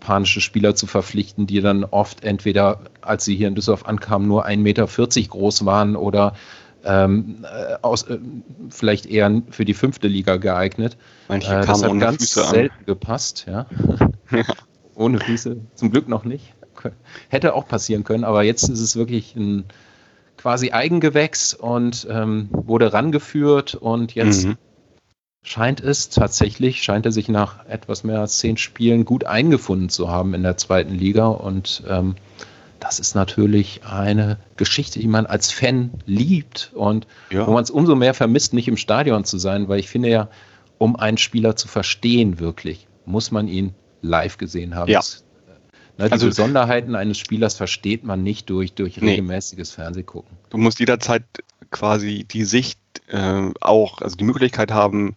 japanische 0.00 0.40
Spieler 0.40 0.74
zu 0.74 0.86
verpflichten, 0.86 1.46
die 1.46 1.60
dann 1.60 1.84
oft 1.84 2.22
entweder, 2.22 2.80
als 3.00 3.24
sie 3.24 3.34
hier 3.34 3.48
in 3.48 3.54
Düsseldorf 3.54 3.86
ankamen, 3.86 4.28
nur 4.28 4.46
1,40 4.46 4.58
Meter 4.58 4.86
groß 5.28 5.64
waren 5.64 5.96
oder 5.96 6.34
ähm, 6.84 7.44
äh, 7.44 7.76
aus, 7.82 8.04
äh, 8.04 8.18
vielleicht 8.70 9.06
eher 9.06 9.42
für 9.50 9.64
die 9.64 9.74
fünfte 9.74 10.06
Liga 10.06 10.36
geeignet. 10.36 10.96
Manche 11.28 11.52
äh, 11.52 11.66
das 11.66 11.82
hat 11.82 11.98
ganz 11.98 12.18
Füße 12.18 12.48
selten 12.48 12.78
an. 12.78 12.86
gepasst, 12.86 13.46
ja. 13.48 13.66
ja. 14.30 14.44
ohne 14.94 15.18
Füße, 15.18 15.56
zum 15.74 15.90
Glück 15.90 16.08
noch 16.08 16.24
nicht. 16.24 16.54
Hätte 17.28 17.54
auch 17.54 17.66
passieren 17.66 18.04
können, 18.04 18.22
aber 18.22 18.44
jetzt 18.44 18.68
ist 18.68 18.80
es 18.80 18.94
wirklich 18.94 19.34
ein 19.34 19.64
quasi 20.36 20.70
Eigengewächs 20.70 21.54
und 21.54 22.06
ähm, 22.08 22.48
wurde 22.52 22.92
rangeführt 22.92 23.74
und 23.74 24.14
jetzt 24.14 24.46
mhm. 24.46 24.56
Scheint 25.46 25.80
es 25.80 26.08
tatsächlich, 26.08 26.82
scheint 26.82 27.06
er 27.06 27.12
sich 27.12 27.28
nach 27.28 27.64
etwas 27.66 28.02
mehr 28.02 28.18
als 28.18 28.38
zehn 28.38 28.56
Spielen 28.56 29.04
gut 29.04 29.24
eingefunden 29.24 29.88
zu 29.88 30.10
haben 30.10 30.34
in 30.34 30.42
der 30.42 30.56
zweiten 30.56 30.92
Liga 30.92 31.28
und 31.28 31.84
ähm, 31.88 32.16
das 32.80 32.98
ist 32.98 33.14
natürlich 33.14 33.82
eine 33.84 34.38
Geschichte, 34.56 34.98
die 34.98 35.06
man 35.06 35.24
als 35.24 35.52
Fan 35.52 35.92
liebt 36.04 36.72
und 36.74 37.06
ja. 37.30 37.46
wo 37.46 37.52
man 37.52 37.62
es 37.62 37.70
umso 37.70 37.94
mehr 37.94 38.12
vermisst, 38.12 38.54
nicht 38.54 38.66
im 38.66 38.76
Stadion 38.76 39.24
zu 39.24 39.38
sein, 39.38 39.68
weil 39.68 39.78
ich 39.78 39.88
finde 39.88 40.08
ja, 40.10 40.28
um 40.78 40.96
einen 40.96 41.16
Spieler 41.16 41.54
zu 41.54 41.68
verstehen 41.68 42.40
wirklich, 42.40 42.88
muss 43.04 43.30
man 43.30 43.46
ihn 43.46 43.72
live 44.02 44.38
gesehen 44.38 44.74
haben. 44.74 44.90
Ja. 44.90 45.00
Ne, 45.96 46.06
die 46.08 46.12
also, 46.12 46.26
Besonderheiten 46.26 46.96
eines 46.96 47.18
Spielers 47.18 47.54
versteht 47.54 48.02
man 48.02 48.24
nicht 48.24 48.50
durch, 48.50 48.74
durch 48.74 49.00
regelmäßiges 49.00 49.70
nee. 49.70 49.82
Fernsehgucken. 49.82 50.36
Du 50.50 50.58
musst 50.58 50.80
jederzeit 50.80 51.22
quasi 51.70 52.26
die 52.28 52.44
Sicht 52.44 52.78
äh, 53.06 53.50
auch, 53.60 54.02
also 54.02 54.16
die 54.16 54.24
Möglichkeit 54.24 54.72
haben, 54.72 55.16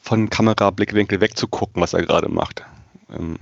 von 0.00 0.30
Kamerablickwinkel 0.30 1.20
wegzugucken, 1.20 1.82
was 1.82 1.92
er 1.92 2.02
gerade 2.02 2.28
macht. 2.28 2.64
Ähm, 3.14 3.36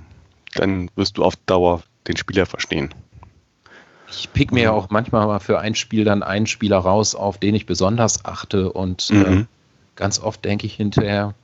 dann 0.55 0.91
wirst 0.97 1.19
du 1.19 1.25
auf 1.25 1.37
Dauer 1.47 1.83
den 2.07 2.17
Spieler 2.17 2.47
verstehen. 2.47 2.95
Ich 4.11 4.33
pick 4.33 4.53
mir 4.53 4.65
ja 4.65 4.73
auch 4.73 4.89
manchmal 4.91 5.27
mal 5.27 5.39
für 5.39 5.59
ein 5.59 5.75
Spiel 5.75 6.05
dann 6.05 6.23
einen 6.23 6.47
Spieler 6.47 6.79
raus, 6.79 7.15
auf 7.15 7.39
den 7.39 7.55
ich 7.55 7.67
besonders 7.67 8.25
achte 8.25 8.73
und 8.73 9.11
äh, 9.11 9.15
mhm. 9.15 9.41
äh, 9.41 9.45
ganz 9.97 10.19
oft 10.19 10.45
denke 10.45 10.67
ich 10.67 10.75
hinterher, 10.75 11.35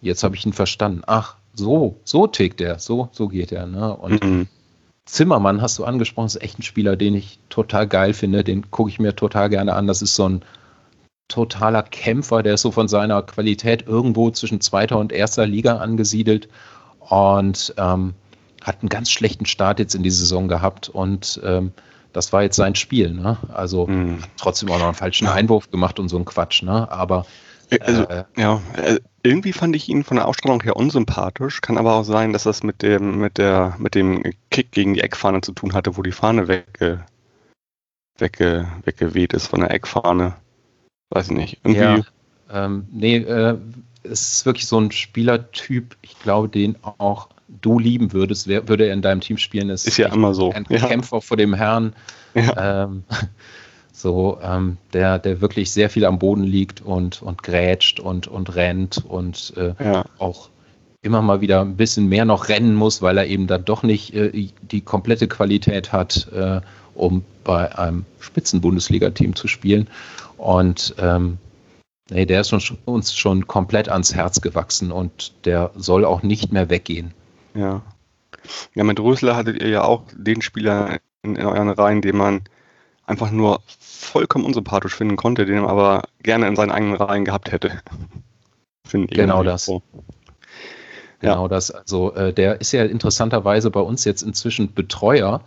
jetzt 0.00 0.24
habe 0.24 0.34
ich 0.34 0.46
ihn 0.46 0.52
verstanden. 0.52 1.02
Ach, 1.06 1.36
so, 1.54 1.96
so 2.04 2.26
tickt 2.26 2.60
er, 2.60 2.78
so, 2.78 3.08
so 3.12 3.28
geht 3.28 3.52
er. 3.52 3.66
Ne? 3.66 3.94
Und 3.94 4.24
mhm. 4.24 4.46
Zimmermann 5.04 5.60
hast 5.60 5.78
du 5.78 5.84
angesprochen, 5.84 6.26
ist 6.26 6.40
echt 6.40 6.58
ein 6.58 6.62
Spieler, 6.62 6.96
den 6.96 7.14
ich 7.14 7.38
total 7.48 7.86
geil 7.86 8.14
finde. 8.14 8.44
Den 8.44 8.70
gucke 8.70 8.90
ich 8.90 8.98
mir 8.98 9.14
total 9.14 9.50
gerne 9.50 9.74
an. 9.74 9.86
Das 9.86 10.02
ist 10.02 10.14
so 10.14 10.28
ein 10.28 10.42
totaler 11.30 11.82
Kämpfer, 11.82 12.42
der 12.42 12.54
ist 12.54 12.62
so 12.62 12.70
von 12.70 12.88
seiner 12.88 13.22
Qualität 13.22 13.86
irgendwo 13.86 14.30
zwischen 14.30 14.60
zweiter 14.60 14.98
und 14.98 15.12
erster 15.12 15.46
Liga 15.46 15.78
angesiedelt 15.78 16.48
und 16.98 17.74
ähm, 17.78 18.14
hat 18.62 18.80
einen 18.80 18.90
ganz 18.90 19.10
schlechten 19.10 19.46
Start 19.46 19.78
jetzt 19.78 19.94
in 19.94 20.02
die 20.02 20.10
Saison 20.10 20.48
gehabt 20.48 20.88
und 20.88 21.40
ähm, 21.44 21.72
das 22.12 22.32
war 22.32 22.42
jetzt 22.42 22.56
sein 22.56 22.74
Spiel. 22.74 23.12
Ne? 23.12 23.38
Also 23.52 23.86
mhm. 23.86 24.18
trotzdem 24.36 24.70
auch 24.70 24.78
noch 24.78 24.86
einen 24.86 24.94
falschen 24.94 25.28
Einwurf 25.28 25.70
gemacht 25.70 25.98
und 25.98 26.08
so 26.08 26.18
ein 26.18 26.24
Quatsch. 26.24 26.62
Ne? 26.62 26.90
Aber 26.90 27.24
also, 27.80 28.02
äh, 28.08 28.24
ja, 28.36 28.60
äh, 28.76 28.98
irgendwie 29.22 29.52
fand 29.52 29.76
ich 29.76 29.88
ihn 29.88 30.02
von 30.02 30.16
der 30.16 30.26
Ausstrahlung 30.26 30.62
her 30.62 30.76
unsympathisch. 30.76 31.60
Kann 31.60 31.78
aber 31.78 31.94
auch 31.94 32.04
sein, 32.04 32.32
dass 32.32 32.44
das 32.44 32.62
mit 32.62 32.82
dem, 32.82 33.18
mit 33.18 33.38
der, 33.38 33.76
mit 33.78 33.94
dem 33.94 34.22
Kick 34.50 34.72
gegen 34.72 34.94
die 34.94 35.00
Eckfahne 35.00 35.40
zu 35.40 35.52
tun 35.52 35.72
hatte, 35.72 35.96
wo 35.96 36.02
die 36.02 36.12
Fahne 36.12 36.48
wegge, 36.48 37.04
wegge, 38.18 38.66
weggeweht 38.84 39.32
ist 39.32 39.46
von 39.46 39.60
der 39.60 39.70
Eckfahne. 39.70 40.34
Weiß 41.10 41.26
ich 41.30 41.36
nicht. 41.36 41.58
Irgendwie. 41.64 41.80
Ja, 41.80 42.00
ähm, 42.52 42.86
nee, 42.90 43.16
äh, 43.16 43.56
es 44.02 44.32
ist 44.32 44.46
wirklich 44.46 44.66
so 44.66 44.78
ein 44.80 44.90
Spielertyp, 44.90 45.96
ich 46.02 46.18
glaube, 46.20 46.48
den 46.48 46.76
auch 46.82 47.28
du 47.60 47.78
lieben 47.78 48.12
würdest, 48.12 48.46
wer, 48.46 48.68
würde 48.68 48.86
er 48.86 48.94
in 48.94 49.02
deinem 49.02 49.20
Team 49.20 49.36
spielen. 49.36 49.70
Ist, 49.70 49.86
ist 49.86 49.96
ja 49.96 50.12
immer 50.12 50.34
so. 50.34 50.52
Ein 50.52 50.66
ja. 50.68 50.86
Kämpfer 50.86 51.20
vor 51.20 51.36
dem 51.36 51.54
Herrn. 51.54 51.92
Ja. 52.34 52.84
Ähm, 52.84 53.04
so, 53.92 54.38
ähm, 54.42 54.78
der, 54.92 55.18
der 55.18 55.40
wirklich 55.40 55.70
sehr 55.72 55.90
viel 55.90 56.04
am 56.04 56.18
Boden 56.18 56.44
liegt 56.44 56.80
und, 56.80 57.22
und 57.22 57.42
grätscht 57.42 58.00
und, 58.00 58.28
und 58.28 58.54
rennt 58.54 59.04
und 59.06 59.52
äh, 59.56 59.74
ja. 59.82 60.04
auch 60.18 60.48
immer 61.02 61.22
mal 61.22 61.40
wieder 61.40 61.60
ein 61.60 61.76
bisschen 61.76 62.08
mehr 62.08 62.24
noch 62.24 62.48
rennen 62.48 62.74
muss, 62.74 63.02
weil 63.02 63.18
er 63.18 63.26
eben 63.26 63.46
dann 63.46 63.64
doch 63.64 63.82
nicht 63.82 64.14
äh, 64.14 64.48
die 64.62 64.80
komplette 64.80 65.28
Qualität 65.28 65.92
hat, 65.92 66.28
äh, 66.32 66.60
um 66.94 67.24
bei 67.44 67.76
einem 67.76 68.04
Spitzen-Bundesliga-Team 68.20 69.34
zu 69.34 69.48
spielen. 69.48 69.88
Und 70.40 70.94
ähm, 70.96 71.36
nee, 72.08 72.24
der 72.24 72.40
ist 72.40 72.48
schon, 72.48 72.78
uns 72.86 73.14
schon 73.14 73.46
komplett 73.46 73.90
ans 73.90 74.14
Herz 74.14 74.40
gewachsen 74.40 74.90
und 74.90 75.34
der 75.44 75.70
soll 75.76 76.06
auch 76.06 76.22
nicht 76.22 76.50
mehr 76.50 76.70
weggehen. 76.70 77.12
Ja. 77.52 77.82
Ja, 78.74 78.84
mit 78.84 78.98
Rösler 78.98 79.36
hattet 79.36 79.62
ihr 79.62 79.68
ja 79.68 79.84
auch 79.84 80.04
den 80.14 80.40
Spieler 80.40 80.98
in, 81.22 81.36
in 81.36 81.44
euren 81.44 81.68
Reihen, 81.68 82.00
den 82.00 82.16
man 82.16 82.40
einfach 83.04 83.30
nur 83.30 83.60
vollkommen 83.68 84.46
unsympathisch 84.46 84.94
finden 84.94 85.16
konnte, 85.16 85.44
den 85.44 85.58
er 85.58 85.68
aber 85.68 86.04
gerne 86.22 86.48
in 86.48 86.56
seinen 86.56 86.70
eigenen 86.70 86.96
Reihen 86.96 87.26
gehabt 87.26 87.52
hätte. 87.52 87.72
Finde 88.86 89.08
ich. 89.10 89.18
Genau 89.18 89.42
das. 89.42 89.66
So. 89.66 89.82
Genau 91.18 91.42
ja. 91.42 91.48
das. 91.48 91.70
Also 91.70 92.14
äh, 92.14 92.32
der 92.32 92.62
ist 92.62 92.72
ja 92.72 92.84
interessanterweise 92.84 93.70
bei 93.70 93.80
uns 93.80 94.06
jetzt 94.06 94.22
inzwischen 94.22 94.72
Betreuer 94.72 95.42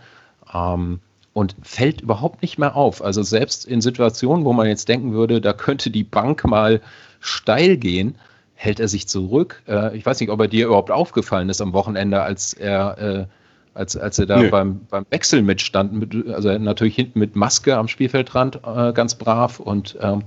ähm, 0.54 1.00
und 1.34 1.56
fällt 1.62 2.02
überhaupt 2.02 2.41
nicht 2.41 2.58
mehr 2.58 2.76
auf. 2.76 3.04
Also 3.04 3.24
selbst 3.24 3.65
in 3.65 3.82
Situationen, 3.82 4.46
wo 4.46 4.54
man 4.54 4.67
jetzt 4.67 4.88
denken 4.88 5.13
würde, 5.13 5.41
da 5.41 5.54
könnte 5.54 5.89
die 5.89 6.04
Bank 6.04 6.46
mal 6.46 6.82
steil 7.19 7.78
gehen, 7.78 8.15
hält 8.56 8.80
er 8.80 8.88
sich 8.88 9.08
zurück. 9.08 9.63
Äh, 9.67 9.98
ich 9.98 10.06
weiß 10.06 10.19
nicht, 10.19 10.30
ob 10.30 10.39
er 10.39 10.48
dir 10.48 10.67
überhaupt 10.67 10.91
aufgefallen 10.91 11.50
ist 11.50 11.62
am 11.62 11.74
Wochenende, 11.74 12.22
als 12.22 12.54
er 12.54 12.98
äh, 12.98 13.26
als, 13.74 13.98
als 13.98 14.19
er 14.19 14.26
da 14.26 14.43
beim, 14.50 14.82
beim 14.89 15.06
Wechsel 15.10 15.41
mitstand, 15.41 15.93
mit, 15.93 16.30
also 16.30 16.56
natürlich 16.58 16.96
hinten 16.96 17.19
mit 17.19 17.36
Maske 17.36 17.76
am 17.76 17.88
Spielfeldrand 17.88 18.60
äh, 18.65 18.93
ganz 18.93 19.15
brav 19.15 19.60
und 19.60 19.98
ähm, 20.00 20.24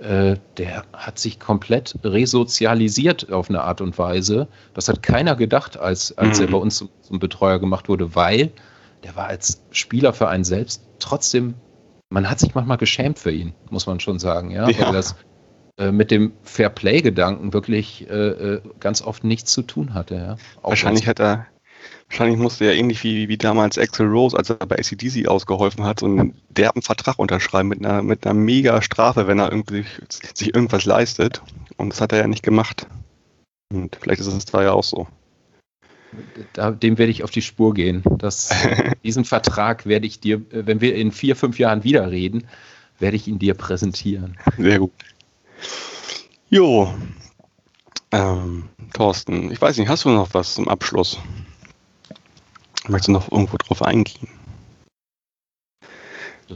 äh, 0.00 0.36
der 0.56 0.84
hat 0.94 1.18
sich 1.18 1.38
komplett 1.38 1.94
resozialisiert 2.02 3.30
auf 3.30 3.50
eine 3.50 3.62
Art 3.62 3.82
und 3.82 3.98
Weise. 3.98 4.48
Das 4.72 4.88
hat 4.88 5.02
keiner 5.02 5.36
gedacht, 5.36 5.78
als, 5.78 6.16
als 6.16 6.38
mhm. 6.38 6.46
er 6.46 6.50
bei 6.52 6.58
uns 6.58 6.76
zum, 6.78 6.88
zum, 7.02 7.18
Betreuer 7.18 7.58
gemacht 7.58 7.88
wurde, 7.88 8.14
weil 8.14 8.50
der 9.04 9.16
war 9.16 9.26
als 9.26 9.62
Spieler 9.70 10.12
für 10.12 10.28
einen 10.28 10.44
selbst 10.44 10.82
trotzdem, 10.98 11.54
man 12.10 12.28
hat 12.28 12.40
sich 12.40 12.54
manchmal 12.54 12.78
geschämt 12.78 13.18
für 13.18 13.30
ihn, 13.30 13.54
muss 13.70 13.86
man 13.86 14.00
schon 14.00 14.18
sagen, 14.18 14.50
ja, 14.50 14.68
ja. 14.68 14.86
weil 14.86 14.92
das 14.92 15.16
äh, 15.78 15.92
mit 15.92 16.10
dem 16.10 16.32
Fair-Play-Gedanken 16.42 17.52
wirklich 17.52 18.08
äh, 18.10 18.14
äh, 18.14 18.62
ganz 18.80 19.02
oft 19.02 19.24
nichts 19.24 19.52
zu 19.52 19.62
tun 19.62 19.94
hatte. 19.94 20.14
Ja. 20.14 20.36
Wahrscheinlich 20.62 21.06
hat 21.06 21.20
er 21.20 21.46
Wahrscheinlich 22.08 22.38
musste 22.38 22.64
er 22.64 22.74
ähnlich 22.74 23.04
wie, 23.04 23.28
wie 23.28 23.38
damals 23.38 23.78
Axel 23.78 24.06
Rose, 24.06 24.36
als 24.36 24.50
er 24.50 24.56
bei 24.56 24.76
ACDC 24.76 25.28
ausgeholfen 25.28 25.84
hat, 25.84 26.00
so 26.00 26.06
einen 26.06 26.34
derben 26.50 26.82
Vertrag 26.82 27.18
unterschreiben 27.18 27.68
mit 27.68 27.84
einer, 27.84 28.02
mit 28.02 28.26
einer 28.26 28.34
mega 28.34 28.82
Strafe, 28.82 29.28
wenn 29.28 29.38
er 29.38 29.50
irgendwie 29.50 29.84
sich 30.34 30.54
irgendwas 30.54 30.84
leistet. 30.84 31.40
Und 31.76 31.90
das 31.90 32.00
hat 32.00 32.12
er 32.12 32.18
ja 32.18 32.26
nicht 32.26 32.42
gemacht. 32.42 32.88
Und 33.72 33.96
vielleicht 34.00 34.20
ist 34.20 34.26
es 34.26 34.44
da 34.44 34.62
ja 34.62 34.72
auch 34.72 34.82
so. 34.82 35.06
Da, 36.52 36.70
dem 36.70 36.98
werde 36.98 37.10
ich 37.12 37.22
auf 37.22 37.30
die 37.30 37.42
Spur 37.42 37.74
gehen. 37.74 38.02
Das, 38.18 38.50
diesen 39.04 39.24
Vertrag 39.24 39.86
werde 39.86 40.06
ich 40.06 40.20
dir, 40.20 40.42
wenn 40.50 40.80
wir 40.80 40.94
in 40.94 41.12
vier, 41.12 41.36
fünf 41.36 41.58
Jahren 41.58 41.84
wieder 41.84 42.10
reden, 42.10 42.46
werde 42.98 43.16
ich 43.16 43.28
ihn 43.28 43.38
dir 43.38 43.54
präsentieren. 43.54 44.36
Sehr 44.58 44.78
gut. 44.78 44.92
Jo. 46.48 46.92
Ähm, 48.12 48.64
Thorsten, 48.92 49.52
ich 49.52 49.60
weiß 49.60 49.78
nicht, 49.78 49.88
hast 49.88 50.04
du 50.04 50.10
noch 50.10 50.34
was 50.34 50.54
zum 50.54 50.68
Abschluss? 50.68 51.18
Möchtest 52.88 53.08
du 53.08 53.12
noch 53.12 53.30
irgendwo 53.30 53.56
drauf 53.56 53.82
eingehen? 53.82 54.28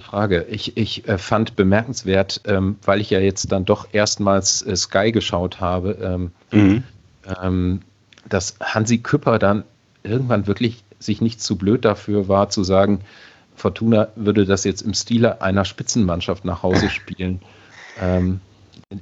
Frage. 0.00 0.46
Ich, 0.48 0.76
ich 0.76 1.08
äh, 1.08 1.18
fand 1.18 1.56
bemerkenswert, 1.56 2.42
ähm, 2.46 2.76
weil 2.84 3.00
ich 3.00 3.10
ja 3.10 3.20
jetzt 3.20 3.50
dann 3.52 3.64
doch 3.64 3.88
erstmals 3.92 4.62
äh, 4.62 4.76
Sky 4.76 5.12
geschaut 5.12 5.60
habe, 5.60 5.98
ähm, 6.02 6.32
mhm. 6.52 6.82
ähm, 7.42 7.80
dass 8.28 8.56
Hansi 8.60 8.98
Küpper 8.98 9.38
dann 9.38 9.64
irgendwann 10.02 10.46
wirklich 10.46 10.84
sich 10.98 11.20
nicht 11.20 11.42
zu 11.42 11.56
blöd 11.56 11.84
dafür 11.84 12.28
war, 12.28 12.50
zu 12.50 12.64
sagen, 12.64 13.00
Fortuna 13.56 14.08
würde 14.16 14.46
das 14.46 14.64
jetzt 14.64 14.82
im 14.82 14.94
Stile 14.94 15.40
einer 15.42 15.64
Spitzenmannschaft 15.64 16.44
nach 16.44 16.62
Hause 16.62 16.88
spielen. 16.90 17.40
Ähm, 18.00 18.40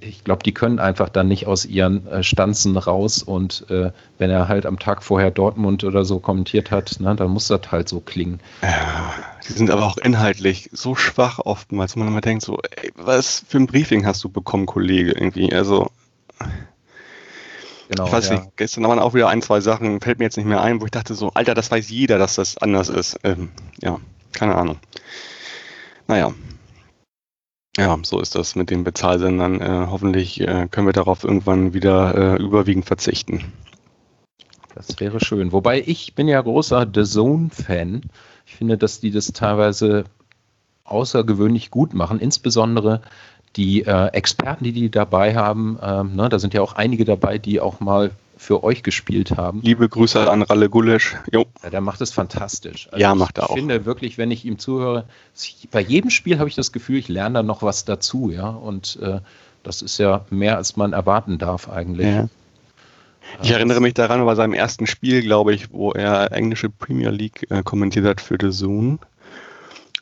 ich 0.01 0.25
glaube, 0.25 0.43
die 0.43 0.55
können 0.55 0.79
einfach 0.79 1.09
dann 1.09 1.29
nicht 1.29 1.47
aus 1.47 1.65
ihren 1.65 2.07
äh, 2.07 2.23
Stanzen 2.23 2.77
raus 2.77 3.23
und 3.23 3.69
äh, 3.71 3.91
wenn 4.19 4.31
er 4.31 4.49
halt 4.49 4.65
am 4.65 4.79
Tag 4.79 5.03
vorher 5.03 5.31
Dortmund 5.31 5.85
oder 5.85 6.05
so 6.05 6.19
kommentiert 6.19 6.71
hat, 6.71 7.01
ne, 7.01 7.15
dann 7.17 7.31
muss 7.31 7.49
das 7.49 7.61
halt 7.71 7.89
so 7.89 8.01
klingen. 8.01 8.41
Ja, 8.63 9.13
die 9.47 9.53
sind 9.53 9.71
aber 9.71 9.87
auch 9.87 9.99
inhaltlich 9.99 10.71
so 10.73 10.95
schwach 10.95 11.41
oftmals, 11.41 11.97
wo 11.97 12.01
man 12.01 12.09
immer 12.09 12.21
denkt, 12.21 12.45
so, 12.45 12.59
ey, 12.77 12.93
was 12.95 13.45
für 13.47 13.59
ein 13.59 13.67
Briefing 13.67 14.07
hast 14.07 14.23
du 14.25 14.29
bekommen, 14.29 14.67
Kollege, 14.67 15.13
irgendwie, 15.13 15.53
also. 15.53 15.91
Genau, 17.93 18.07
ich 18.07 18.13
weiß 18.13 18.31
ja. 18.31 18.37
nicht, 18.37 18.57
gestern 18.57 18.85
waren 18.85 18.99
auch 18.99 19.13
wieder 19.13 19.29
ein, 19.29 19.43
zwei 19.43 19.61
Sachen, 19.61 20.01
fällt 20.01 20.19
mir 20.19 20.25
jetzt 20.25 20.39
nicht 20.39 20.47
mehr 20.47 20.63
ein, 20.63 20.81
wo 20.81 20.87
ich 20.87 20.91
dachte 20.91 21.15
so, 21.15 21.31
Alter, 21.35 21.55
das 21.55 21.71
weiß 21.71 21.91
jeder, 21.91 22.17
dass 22.17 22.37
das 22.37 22.57
anders 22.57 22.89
ist. 22.89 23.19
Ähm, 23.23 23.51
ja, 23.83 24.01
keine 24.33 24.55
Ahnung. 24.55 24.79
Naja, 26.07 26.33
ja, 27.77 27.99
so 28.03 28.21
ist 28.21 28.35
das 28.35 28.55
mit 28.55 28.71
den 28.71 28.85
Bezahlsendern. 28.85 29.61
Äh, 29.61 29.87
hoffentlich 29.91 30.41
äh, 30.41 30.69
können 30.71 30.87
wir 30.87 30.93
darauf 30.93 31.25
irgendwann 31.25 31.73
wieder 31.73 32.15
äh, 32.15 32.43
überwiegend 32.43 32.85
verzichten. 32.85 33.53
Das 34.75 34.99
wäre 35.01 35.21
schön. 35.21 35.53
Wobei 35.53 35.83
ich 35.85 36.15
bin 36.15 36.29
ja 36.29 36.41
großer 36.41 36.87
The 36.93 37.05
Zone-Fan. 37.05 38.03
Ich 38.47 38.57
finde, 38.57 38.77
dass 38.77 39.01
die 39.01 39.11
das 39.11 39.33
teilweise 39.33 40.05
außergewöhnlich 40.85 41.71
gut 41.71 41.95
machen. 41.95 42.21
Insbesondere 42.21 43.03
die 43.57 43.83
äh, 43.83 44.07
Experten, 44.09 44.65
die 44.65 44.73
die 44.73 44.91
dabei 44.91 45.35
haben. 45.35 45.79
Ähm, 45.83 46.17
ne, 46.17 46.29
da 46.29 46.39
sind 46.39 46.55
ja 46.55 46.63
auch 46.63 46.75
einige 46.75 47.05
dabei, 47.05 47.39
die 47.39 47.61
auch 47.61 47.81
mal 47.81 48.11
für 48.43 48.65
euch 48.65 48.83
gespielt 48.83 49.37
haben. 49.37 49.61
Liebe 49.63 49.89
Grüße 49.89 50.29
an 50.29 50.43
Ralle 50.43 50.69
Gulesch. 50.69 51.17
Jo. 51.31 51.47
Ja, 51.63 51.71
der 51.71 51.81
macht 51.81 52.01
es 52.01 52.11
fantastisch. 52.11 52.89
Also 52.91 53.01
ja, 53.01 53.15
macht 53.15 53.39
er 53.39 53.45
auch. 53.45 53.51
Ich 53.51 53.61
finde 53.61 53.85
wirklich, 53.85 54.19
wenn 54.19 54.33
ich 54.33 54.45
ihm 54.45 54.59
zuhöre, 54.59 55.05
bei 55.71 55.81
jedem 55.81 56.11
Spiel 56.11 56.39
habe 56.39 56.49
ich 56.49 56.57
das 56.57 56.73
Gefühl, 56.73 56.99
ich 56.99 57.09
lerne 57.09 57.35
da 57.35 57.43
noch 57.43 57.63
was 57.63 57.85
dazu, 57.85 58.31
ja. 58.31 58.49
Und 58.49 58.99
äh, 59.01 59.21
das 59.63 59.81
ist 59.81 59.99
ja 59.99 60.25
mehr, 60.31 60.57
als 60.57 60.77
man 60.77 60.93
erwarten 60.93 61.39
darf 61.39 61.69
eigentlich. 61.69 62.09
Ja. 62.09 62.29
Ich 63.43 63.51
erinnere 63.53 63.81
mich 63.81 63.95
daran, 63.95 64.25
bei 64.25 64.35
seinem 64.35 64.53
ersten 64.53 64.89
Spiel, 64.89 65.23
glaube 65.23 65.55
ich, 65.55 65.73
wo 65.73 65.93
er 65.93 66.33
englische 66.33 66.69
Premier 66.69 67.11
League 67.11 67.47
äh, 67.51 67.63
kommentiert 67.63 68.05
hat 68.05 68.21
für 68.21 68.37
The 68.41 68.51
Zone. 68.51 68.99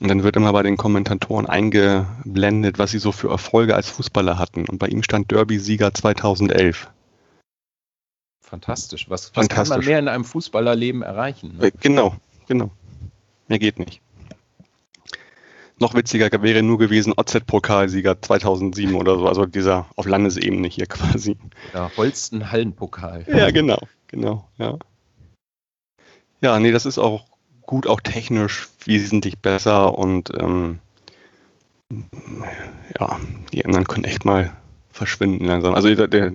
Und 0.00 0.08
dann 0.08 0.22
wird 0.22 0.36
immer 0.36 0.52
bei 0.52 0.62
den 0.62 0.78
Kommentatoren 0.78 1.46
eingeblendet, 1.46 2.78
was 2.78 2.90
sie 2.90 2.98
so 2.98 3.12
für 3.12 3.28
Erfolge 3.28 3.76
als 3.76 3.90
Fußballer 3.90 4.38
hatten. 4.38 4.66
Und 4.66 4.78
bei 4.78 4.88
ihm 4.88 5.02
stand 5.02 5.30
Derby-Sieger 5.30 5.92
2011. 5.92 6.88
Fantastisch. 8.40 9.10
Was, 9.10 9.28
was 9.28 9.30
Fantastisch. 9.34 9.68
kann 9.68 9.78
man 9.78 9.86
mehr 9.86 9.98
in 9.98 10.08
einem 10.08 10.24
Fußballerleben 10.24 11.02
erreichen? 11.02 11.58
Ne? 11.58 11.66
Äh, 11.66 11.72
genau, 11.80 12.16
genau. 12.48 12.70
Mehr 13.46 13.58
geht 13.58 13.78
nicht. 13.78 14.00
Noch 15.78 15.94
witziger 15.94 16.30
wäre 16.42 16.62
nur 16.62 16.78
gewesen 16.78 17.12
OZ-Pokalsieger 17.16 18.20
2007 18.20 18.94
oder 18.94 19.18
so, 19.18 19.26
also 19.26 19.46
dieser 19.46 19.86
auf 19.96 20.06
Landesebene 20.06 20.68
hier 20.68 20.86
quasi. 20.86 21.36
Ja, 21.74 21.90
Holsten-Hallenpokal. 21.96 23.26
Ja, 23.28 23.50
genau, 23.50 23.78
genau, 24.08 24.48
ja. 24.58 24.78
Ja, 26.42 26.58
nee, 26.58 26.72
das 26.72 26.86
ist 26.86 26.98
auch 26.98 27.29
gut, 27.70 27.86
auch 27.86 28.00
technisch 28.00 28.68
wesentlich 28.84 29.38
besser 29.38 29.96
und 29.96 30.32
ähm, 30.36 30.80
ja, 32.98 33.20
die 33.52 33.64
anderen 33.64 33.86
können 33.86 34.04
echt 34.04 34.24
mal 34.24 34.52
verschwinden 34.90 35.44
langsam. 35.44 35.74
Also 35.74 35.94
der, 35.94 36.08
der 36.08 36.32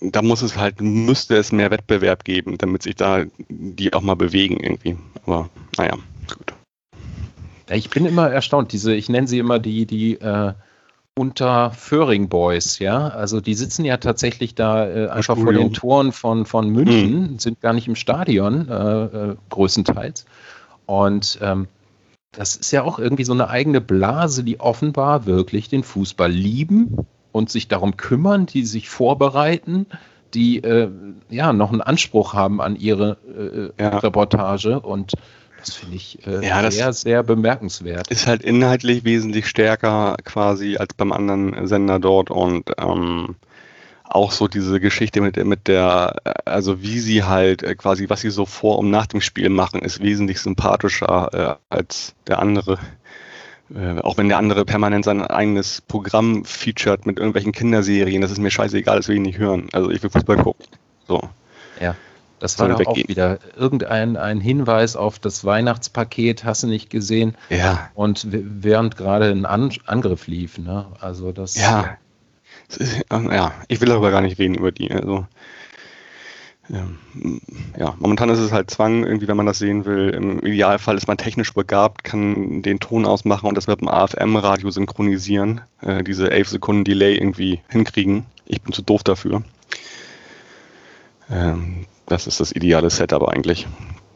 da 0.00 0.22
muss 0.22 0.40
es 0.40 0.56
halt, 0.56 0.80
müsste 0.80 1.36
es 1.36 1.52
mehr 1.52 1.70
Wettbewerb 1.70 2.24
geben, 2.24 2.56
damit 2.56 2.84
sich 2.84 2.96
da 2.96 3.26
die 3.50 3.92
auch 3.92 4.00
mal 4.00 4.14
bewegen 4.14 4.58
irgendwie. 4.58 4.96
Aber 5.26 5.50
naja, 5.76 5.98
gut. 6.26 6.54
Ich 7.68 7.90
bin 7.90 8.06
immer 8.06 8.30
erstaunt, 8.30 8.72
diese, 8.72 8.94
ich 8.94 9.10
nenne 9.10 9.28
sie 9.28 9.38
immer 9.38 9.58
die, 9.58 9.84
die 9.84 10.14
äh, 10.14 10.54
unter 11.18 11.72
Föhring 11.72 12.28
Boys, 12.28 12.78
ja. 12.78 13.08
Also 13.08 13.40
die 13.40 13.54
sitzen 13.54 13.84
ja 13.84 13.96
tatsächlich 13.96 14.54
da 14.54 14.88
äh, 14.88 15.08
einfach 15.08 15.36
vor 15.36 15.52
den 15.52 15.72
Toren 15.72 16.12
von, 16.12 16.46
von 16.46 16.70
München, 16.70 17.32
mhm. 17.32 17.38
sind 17.38 17.60
gar 17.60 17.72
nicht 17.72 17.88
im 17.88 17.96
Stadion, 17.96 18.68
äh, 18.68 19.04
äh, 19.04 19.36
größtenteils. 19.50 20.26
Und 20.86 21.38
ähm, 21.42 21.66
das 22.32 22.54
ist 22.54 22.70
ja 22.70 22.84
auch 22.84 22.98
irgendwie 22.98 23.24
so 23.24 23.32
eine 23.32 23.48
eigene 23.50 23.80
Blase, 23.80 24.44
die 24.44 24.60
offenbar 24.60 25.26
wirklich 25.26 25.68
den 25.68 25.82
Fußball 25.82 26.30
lieben 26.30 26.98
und 27.32 27.50
sich 27.50 27.66
darum 27.66 27.96
kümmern, 27.96 28.46
die 28.46 28.64
sich 28.64 28.88
vorbereiten, 28.88 29.86
die 30.34 30.62
äh, 30.62 30.88
ja 31.30 31.52
noch 31.52 31.72
einen 31.72 31.80
Anspruch 31.80 32.32
haben 32.34 32.60
an 32.60 32.76
ihre 32.76 33.72
äh, 33.78 33.82
ja. 33.82 33.98
Reportage 33.98 34.78
und 34.78 35.14
das 35.58 35.74
finde 35.74 35.96
ich 35.96 36.26
äh, 36.26 36.46
ja, 36.46 36.70
sehr, 36.70 36.92
sehr 36.92 37.22
bemerkenswert. 37.22 38.08
Ist 38.08 38.26
halt 38.26 38.42
inhaltlich 38.42 39.04
wesentlich 39.04 39.46
stärker 39.46 40.16
quasi 40.24 40.76
als 40.76 40.94
beim 40.94 41.12
anderen 41.12 41.66
Sender 41.66 41.98
dort 41.98 42.30
und 42.30 42.70
ähm, 42.78 43.36
auch 44.04 44.32
so 44.32 44.48
diese 44.48 44.80
Geschichte 44.80 45.20
mit, 45.20 45.36
mit 45.44 45.68
der, 45.68 46.16
also 46.46 46.82
wie 46.82 46.98
sie 46.98 47.24
halt 47.24 47.62
äh, 47.62 47.74
quasi, 47.74 48.08
was 48.08 48.20
sie 48.20 48.30
so 48.30 48.46
vor 48.46 48.78
und 48.78 48.90
nach 48.90 49.06
dem 49.06 49.20
Spiel 49.20 49.50
machen, 49.50 49.80
ist 49.80 50.02
wesentlich 50.02 50.40
sympathischer 50.40 51.58
äh, 51.60 51.74
als 51.74 52.14
der 52.26 52.38
andere 52.38 52.78
äh, 53.74 54.00
auch 54.00 54.16
wenn 54.16 54.28
der 54.28 54.38
andere 54.38 54.64
permanent 54.64 55.04
sein 55.04 55.20
eigenes 55.20 55.82
Programm 55.82 56.44
featured 56.44 57.04
mit 57.04 57.18
irgendwelchen 57.18 57.52
Kinderserien, 57.52 58.22
das 58.22 58.30
ist 58.30 58.38
mir 58.38 58.50
scheißegal, 58.50 58.96
das 58.96 59.08
will 59.08 59.16
ich 59.16 59.22
nicht 59.22 59.38
hören. 59.38 59.68
Also 59.72 59.90
ich 59.90 60.02
will 60.02 60.08
Fußball 60.08 60.38
gucken. 60.38 60.64
So. 61.06 61.20
Ja. 61.80 61.94
Das 62.38 62.58
war 62.58 62.68
doch 62.68 62.86
auch 62.86 62.96
wieder 62.96 63.38
irgendein 63.56 64.16
ein 64.16 64.40
Hinweis 64.40 64.96
auf 64.96 65.18
das 65.18 65.44
Weihnachtspaket, 65.44 66.44
hast 66.44 66.62
du 66.62 66.66
nicht 66.66 66.90
gesehen? 66.90 67.36
Ja. 67.50 67.90
Und 67.94 68.26
während 68.30 68.96
gerade 68.96 69.30
ein 69.30 69.46
An 69.46 69.72
Angriff 69.86 70.26
lief, 70.26 70.58
ne? 70.58 70.86
Also 71.00 71.32
das. 71.32 71.56
Ja. 71.56 71.96
Ja, 73.10 73.52
ich 73.68 73.80
will 73.80 73.90
aber 73.90 74.10
gar 74.10 74.20
nicht 74.20 74.38
reden 74.38 74.54
über 74.54 74.72
die. 74.72 74.90
Also 74.92 75.26
ja, 77.78 77.94
momentan 77.98 78.28
ist 78.28 78.40
es 78.40 78.52
halt 78.52 78.70
Zwang, 78.70 79.04
irgendwie, 79.04 79.26
wenn 79.26 79.38
man 79.38 79.46
das 79.46 79.58
sehen 79.58 79.86
will. 79.86 80.10
Im 80.10 80.40
Idealfall 80.44 80.98
ist 80.98 81.08
man 81.08 81.16
technisch 81.16 81.54
begabt, 81.54 82.04
kann 82.04 82.60
den 82.60 82.78
Ton 82.78 83.06
ausmachen 83.06 83.46
und 83.46 83.54
das 83.54 83.68
mit 83.68 83.80
dem 83.80 83.88
AFM-Radio 83.88 84.70
synchronisieren, 84.70 85.62
äh, 85.80 86.04
diese 86.04 86.30
11 86.30 86.48
Sekunden 86.48 86.84
Delay 86.84 87.16
irgendwie 87.16 87.60
hinkriegen. 87.68 88.26
Ich 88.44 88.60
bin 88.60 88.74
zu 88.74 88.82
doof 88.82 89.02
dafür. 89.02 89.42
Ähm, 91.30 91.86
das 92.08 92.26
ist 92.26 92.40
das 92.40 92.52
ideale 92.52 92.90
Setup 92.90 93.28
eigentlich. 93.28 93.66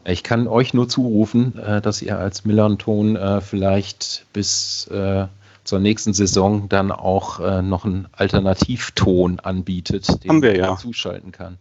Ich 0.05 0.23
kann 0.23 0.47
euch 0.47 0.73
nur 0.73 0.89
zurufen, 0.89 1.57
äh, 1.57 1.81
dass 1.81 2.01
ihr 2.01 2.17
als 2.17 2.43
Millern-Ton 2.43 3.15
äh, 3.15 3.41
vielleicht 3.41 4.25
bis 4.33 4.87
äh, 4.87 5.27
zur 5.63 5.79
nächsten 5.79 6.13
Saison 6.13 6.67
dann 6.67 6.91
auch 6.91 7.39
noch 7.61 7.85
einen 7.85 8.09
Alternativton 8.11 9.39
anbietet, 9.39 10.21
den 10.25 10.41
man 10.41 10.55
ja. 10.57 10.75
zuschalten 10.75 11.31
kann. 11.31 11.57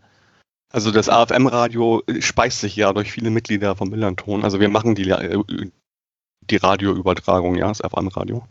Also 0.73 0.91
das 0.91 1.09
AFM-Radio 1.09 2.03
speist 2.19 2.59
sich 2.59 2.75
ja 2.75 2.93
durch 2.93 3.13
viele 3.13 3.31
Mitglieder 3.31 3.77
vom 3.77 3.91
Millanton. 3.91 4.43
Also 4.43 4.59
wir 4.59 4.69
machen 4.71 4.97
die, 4.97 5.15
die 6.51 6.57
Radioübertragung, 6.57 7.55
ja, 7.55 7.69
das 7.69 7.81
AFM-Radio. 7.81 8.43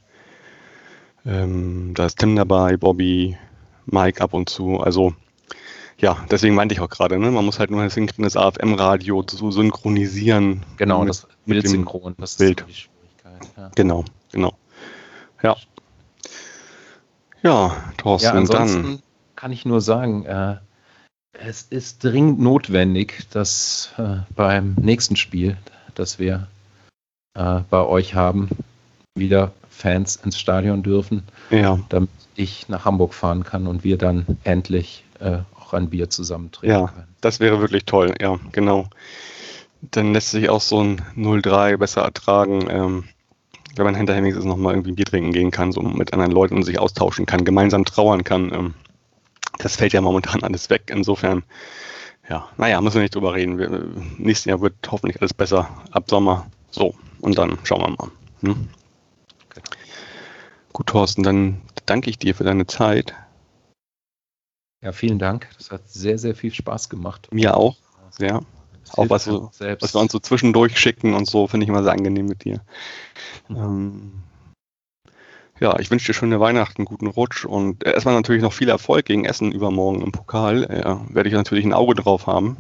Ähm, 1.26 1.94
da 1.96 2.06
ist 2.06 2.20
Tim 2.20 2.38
dabei, 2.38 2.78
Bobby, 2.78 3.38
Mike 3.86 4.24
ab 4.24 4.34
und 4.34 4.50
zu. 4.50 4.80
Also 4.80 5.13
ja, 6.02 6.18
deswegen 6.30 6.56
meinte 6.56 6.74
ich 6.74 6.82
auch 6.82 6.90
gerade, 6.90 7.20
ne? 7.20 7.30
man 7.32 7.46
muss 7.46 7.60
halt 7.60 7.70
nur 7.70 7.88
das 7.88 8.36
AFM-Radio 8.36 9.24
zu 9.24 9.52
synchronisieren. 9.52 10.64
Genau, 10.78 11.02
mit, 11.02 11.10
das 11.10 11.28
Bildsynchron, 11.46 12.16
das 12.18 12.38
Bild. 12.38 12.66
die 12.68 12.74
Schwierigkeit. 12.74 13.52
Ja. 13.56 13.72
Genau, 13.76 14.06
genau. 14.32 14.58
Ja. 15.44 15.56
Ja, 17.44 17.76
Thorsten, 17.98 18.28
ja, 18.28 18.34
ansonsten 18.34 18.84
dann. 18.84 19.02
kann 19.36 19.52
ich 19.52 19.66
nur 19.66 19.82
sagen, 19.82 20.26
äh, 20.26 20.58
es 21.34 21.64
ist 21.64 22.04
dringend 22.04 22.40
notwendig, 22.40 23.28
dass 23.32 23.94
äh, 23.98 24.18
beim 24.36 24.76
nächsten 24.80 25.16
Spiel, 25.16 25.58
das 25.96 26.20
wir 26.20 26.48
äh, 27.36 27.62
bei 27.70 27.84
euch 27.84 28.16
haben, 28.16 28.50
wieder 29.16 29.52
Fans 29.70 30.18
ins 30.18 30.40
Stadion 30.40 30.84
dürfen, 30.84 31.24
ja. 31.50 31.80
damit 31.90 32.10
ich 32.36 32.70
nach 32.70 32.86
Hamburg 32.86 33.14
fahren 33.14 33.44
kann 33.44 33.68
und 33.68 33.84
wir 33.84 33.98
dann 33.98 34.26
endlich 34.44 35.04
äh, 35.20 35.40
auch 35.71 35.77
ein 35.77 35.89
Bier 35.89 36.10
zusammen 36.10 36.51
trinken 36.51 36.79
ja, 36.79 36.88
können. 36.88 37.07
Das 37.21 37.39
wäre 37.39 37.60
wirklich 37.60 37.86
toll, 37.86 38.13
ja, 38.19 38.39
genau. 38.51 38.88
Dann 39.81 40.13
lässt 40.13 40.31
sich 40.31 40.49
auch 40.49 40.62
so 40.62 40.84
ein 40.84 41.01
0-3 41.15 41.77
besser 41.77 42.01
ertragen, 42.01 42.67
ähm, 42.69 43.03
wenn 43.75 43.86
man 43.86 43.95
hinterher 43.95 44.21
wenigstens 44.21 44.45
nochmal 44.45 44.73
irgendwie 44.73 44.91
Bier 44.91 45.05
trinken 45.05 45.31
gehen 45.31 45.51
kann, 45.51 45.71
so 45.71 45.81
mit 45.81 46.13
anderen 46.13 46.31
Leuten 46.31 46.55
und 46.55 46.63
sich 46.63 46.79
austauschen 46.79 47.25
kann, 47.25 47.45
gemeinsam 47.45 47.86
trauern 47.86 48.23
kann. 48.23 48.51
Ähm, 48.53 48.73
das 49.57 49.75
fällt 49.77 49.93
ja 49.93 50.01
momentan 50.01 50.43
alles 50.43 50.69
weg. 50.69 50.91
Insofern, 50.93 51.43
ja, 52.29 52.47
naja, 52.57 52.81
müssen 52.81 52.95
wir 52.95 53.01
nicht 53.03 53.15
drüber 53.15 53.34
reden. 53.34 53.57
Wir, 53.57 53.88
nächstes 54.17 54.45
Jahr 54.45 54.62
wird 54.62 54.75
hoffentlich 54.91 55.21
alles 55.21 55.34
besser 55.34 55.69
ab 55.91 56.05
Sommer. 56.10 56.47
So, 56.69 56.95
und 57.21 57.38
dann 57.38 57.57
schauen 57.63 57.81
wir 57.81 57.89
mal. 57.89 58.12
Hm? 58.41 58.67
Okay. 59.49 59.62
Gut, 60.73 60.88
Thorsten, 60.88 61.23
dann 61.23 61.62
danke 61.86 62.10
ich 62.10 62.17
dir 62.17 62.36
für 62.36 62.43
deine 62.43 62.67
Zeit. 62.67 63.13
Ja, 64.82 64.91
vielen 64.91 65.20
Dank. 65.20 65.48
Das 65.58 65.72
hat 65.72 65.88
sehr, 65.89 66.17
sehr 66.17 66.36
viel 66.36 66.54
Spaß 66.54 66.89
gemacht. 66.89 67.28
Mir 67.32 67.56
auch, 67.56 67.76
sehr. 68.10 68.41
Auch 68.94 69.10
was, 69.10 69.26
so, 69.26 69.52
was 69.80 69.94
wir 69.94 70.02
uns 70.02 70.12
so 70.12 70.20
zwischendurch 70.20 70.78
schicken 70.78 71.13
und 71.13 71.28
so, 71.28 71.48
finde 71.48 71.63
ich 71.63 71.70
immer 71.70 71.84
sehr 71.84 71.94
angenehm 71.94 72.26
mit 72.26 72.44
dir. 72.44 72.62
Mhm. 73.48 73.56
Ähm, 73.56 74.12
Ja, 75.62 75.80
ich 75.80 75.91
wünsche 75.91 76.08
dir 76.08 76.15
schöne 76.15 76.39
Weihnachten, 76.39 76.86
guten 76.86 77.06
Rutsch 77.06 77.46
und 77.46 77.86
erstmal 77.86 78.15
natürlich 78.15 78.41
noch 78.41 78.52
viel 78.52 78.67
Erfolg 78.67 79.06
gegen 79.06 79.26
Essen 79.26 79.52
übermorgen 79.52 80.02
im 80.02 80.12
Pokal. 80.12 80.67
Ja, 80.84 81.06
werde 81.10 81.30
ich 81.30 81.36
natürlich 81.36 81.63
ein 81.63 81.74
Auge 81.74 81.94
drauf 81.94 82.26
haben. 82.26 82.58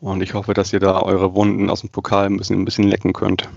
Und 0.00 0.22
ich 0.22 0.32
hoffe, 0.32 0.54
dass 0.54 0.72
ihr 0.72 0.80
da 0.80 1.00
eure 1.00 1.34
Wunden 1.34 1.68
aus 1.68 1.82
dem 1.82 1.90
Pokal 1.90 2.26
ein 2.26 2.38
bisschen, 2.38 2.60
ein 2.60 2.64
bisschen 2.64 2.88
lecken 2.88 3.12
könnt. 3.12 3.50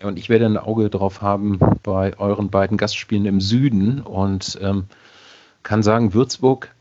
Ja, 0.00 0.08
und 0.08 0.18
ich 0.18 0.30
werde 0.30 0.46
ein 0.46 0.56
Auge 0.56 0.88
drauf 0.88 1.20
haben 1.20 1.58
bei 1.82 2.18
euren 2.18 2.48
beiden 2.48 2.78
Gastspielen 2.78 3.26
im 3.26 3.42
Süden 3.42 4.00
und 4.00 4.58
ähm, 4.62 4.86
kann 5.62 5.82
sagen, 5.82 6.14
Würzburg 6.14 6.74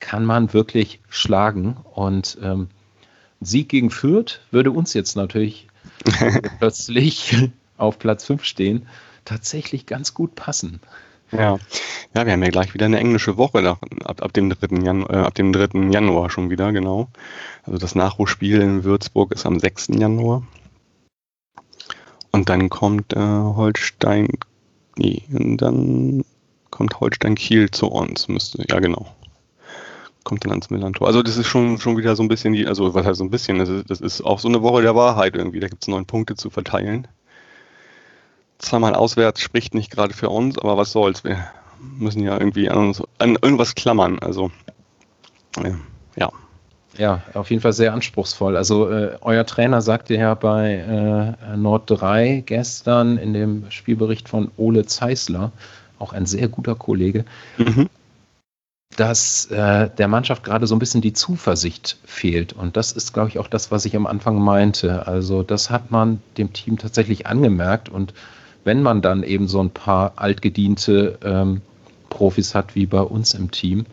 kann 0.00 0.24
man 0.24 0.52
wirklich 0.52 1.00
schlagen. 1.08 1.76
Und 1.94 2.38
ähm, 2.42 2.68
Sieg 3.40 3.68
gegen 3.68 3.90
Fürth 3.90 4.40
würde 4.50 4.70
uns 4.70 4.94
jetzt 4.94 5.16
natürlich 5.16 5.68
plötzlich 6.58 7.50
auf 7.76 7.98
Platz 7.98 8.24
5 8.24 8.44
stehen 8.44 8.86
tatsächlich 9.24 9.86
ganz 9.86 10.14
gut 10.14 10.34
passen. 10.34 10.80
Ja. 11.32 11.58
ja, 12.14 12.26
wir 12.26 12.32
haben 12.32 12.42
ja 12.42 12.50
gleich 12.50 12.74
wieder 12.74 12.86
eine 12.86 13.00
englische 13.00 13.36
Woche 13.36 13.62
nach, 13.62 13.78
ab, 14.04 14.22
ab, 14.22 14.32
dem 14.34 14.50
3. 14.50 14.84
Januar, 14.84 15.10
äh, 15.10 15.16
ab 15.16 15.34
dem 15.34 15.52
3. 15.52 15.90
Januar 15.90 16.30
schon 16.30 16.50
wieder, 16.50 16.72
genau. 16.72 17.08
Also 17.64 17.78
das 17.78 17.94
Nachholspiel 17.94 18.60
in 18.60 18.84
Würzburg 18.84 19.32
ist 19.32 19.46
am 19.46 19.58
6. 19.58 19.88
Januar. 19.98 20.46
Und 22.30 22.48
dann 22.48 22.68
kommt 22.68 23.14
äh, 23.14 23.18
Holstein, 23.18 24.28
nee, 24.96 25.22
und 25.32 25.56
dann 25.58 26.24
kommt 26.74 27.00
Holstein 27.00 27.34
Kiel 27.34 27.70
zu 27.70 27.88
uns, 27.88 28.28
müsste, 28.28 28.64
ja 28.68 28.80
genau. 28.80 29.06
Kommt 30.24 30.44
dann 30.44 30.52
ans 30.52 30.70
Millantor. 30.70 31.06
Also 31.06 31.22
das 31.22 31.36
ist 31.36 31.46
schon, 31.46 31.78
schon 31.78 31.96
wieder 31.96 32.16
so 32.16 32.22
ein 32.22 32.28
bisschen 32.28 32.54
die, 32.54 32.66
also 32.66 32.94
was 32.94 33.04
heißt 33.04 33.18
so 33.18 33.24
ein 33.24 33.30
bisschen, 33.30 33.58
das 33.58 33.68
ist, 33.68 33.90
das 33.90 34.00
ist 34.00 34.22
auch 34.22 34.38
so 34.38 34.48
eine 34.48 34.62
Woche 34.62 34.82
der 34.82 34.94
Wahrheit 34.94 35.36
irgendwie. 35.36 35.60
Da 35.60 35.68
gibt 35.68 35.82
es 35.82 35.88
neun 35.88 36.06
Punkte 36.06 36.34
zu 36.34 36.48
verteilen 36.48 37.08
zweimal 38.58 38.94
auswärts 38.94 39.40
spricht 39.40 39.74
nicht 39.74 39.90
gerade 39.90 40.14
für 40.14 40.30
uns, 40.30 40.58
aber 40.58 40.76
was 40.76 40.92
soll's. 40.92 41.24
Wir 41.24 41.46
müssen 41.78 42.22
ja 42.22 42.38
irgendwie 42.38 42.68
an, 42.70 42.78
uns, 42.78 43.02
an 43.18 43.36
irgendwas 43.40 43.74
klammern. 43.74 44.18
Also, 44.18 44.50
äh, 45.62 45.72
ja. 46.16 46.30
Ja, 46.96 47.22
auf 47.34 47.50
jeden 47.50 47.60
Fall 47.60 47.72
sehr 47.72 47.92
anspruchsvoll. 47.92 48.56
Also, 48.56 48.88
äh, 48.88 49.18
euer 49.20 49.44
Trainer 49.44 49.82
sagte 49.82 50.14
ja 50.14 50.34
bei 50.34 50.74
äh, 50.74 51.56
Nord 51.56 51.90
3 51.90 52.44
gestern 52.46 53.18
in 53.18 53.32
dem 53.32 53.70
Spielbericht 53.70 54.28
von 54.28 54.50
Ole 54.56 54.86
Zeisler, 54.86 55.50
auch 56.04 56.12
ein 56.12 56.26
sehr 56.26 56.48
guter 56.48 56.74
Kollege, 56.74 57.24
mhm. 57.56 57.88
dass 58.96 59.46
äh, 59.46 59.88
der 59.90 60.08
Mannschaft 60.08 60.44
gerade 60.44 60.66
so 60.66 60.76
ein 60.76 60.78
bisschen 60.78 61.00
die 61.00 61.14
Zuversicht 61.14 61.96
fehlt. 62.04 62.52
Und 62.52 62.76
das 62.76 62.92
ist, 62.92 63.12
glaube 63.12 63.30
ich, 63.30 63.38
auch 63.38 63.48
das, 63.48 63.70
was 63.70 63.86
ich 63.86 63.96
am 63.96 64.06
Anfang 64.06 64.38
meinte. 64.38 65.06
Also, 65.06 65.42
das 65.42 65.70
hat 65.70 65.90
man 65.90 66.20
dem 66.36 66.52
Team 66.52 66.78
tatsächlich 66.78 67.26
angemerkt 67.26 67.88
und 67.88 68.14
wenn 68.64 68.82
man 68.82 69.02
dann 69.02 69.22
eben 69.22 69.46
so 69.46 69.60
ein 69.62 69.70
paar 69.70 70.12
altgediente 70.16 71.18
ähm, 71.22 71.60
Profis 72.08 72.54
hat 72.54 72.74
wie 72.74 72.86
bei 72.86 73.00
uns 73.00 73.34
im 73.34 73.50
Team, 73.50 73.84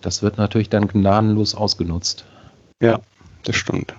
das 0.00 0.22
wird 0.22 0.38
natürlich 0.38 0.68
dann 0.68 0.88
gnadenlos 0.88 1.54
ausgenutzt. 1.54 2.24
Ja, 2.80 3.00
das 3.44 3.56
stimmt. 3.56 3.94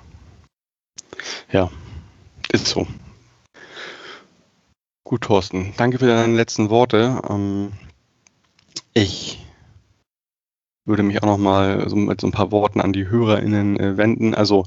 Ja, 1.52 1.70
ist 2.52 2.68
so. 2.68 2.88
Gut, 5.12 5.24
Thorsten. 5.24 5.74
Danke 5.76 6.00
für 6.00 6.08
deine 6.08 6.34
letzten 6.34 6.70
Worte. 6.70 7.22
Ähm, 7.30 7.74
ich 8.94 9.46
würde 10.86 11.04
mich 11.04 11.22
auch 11.22 11.28
noch 11.28 11.38
mal 11.38 11.90
so 11.90 11.98
mit 11.98 12.22
so 12.22 12.28
ein 12.28 12.32
paar 12.32 12.54
Worten 12.54 12.80
an 12.80 12.94
die 12.94 13.10
HörerInnen 13.10 13.78
äh, 13.78 13.98
wenden. 13.98 14.34
Also 14.34 14.64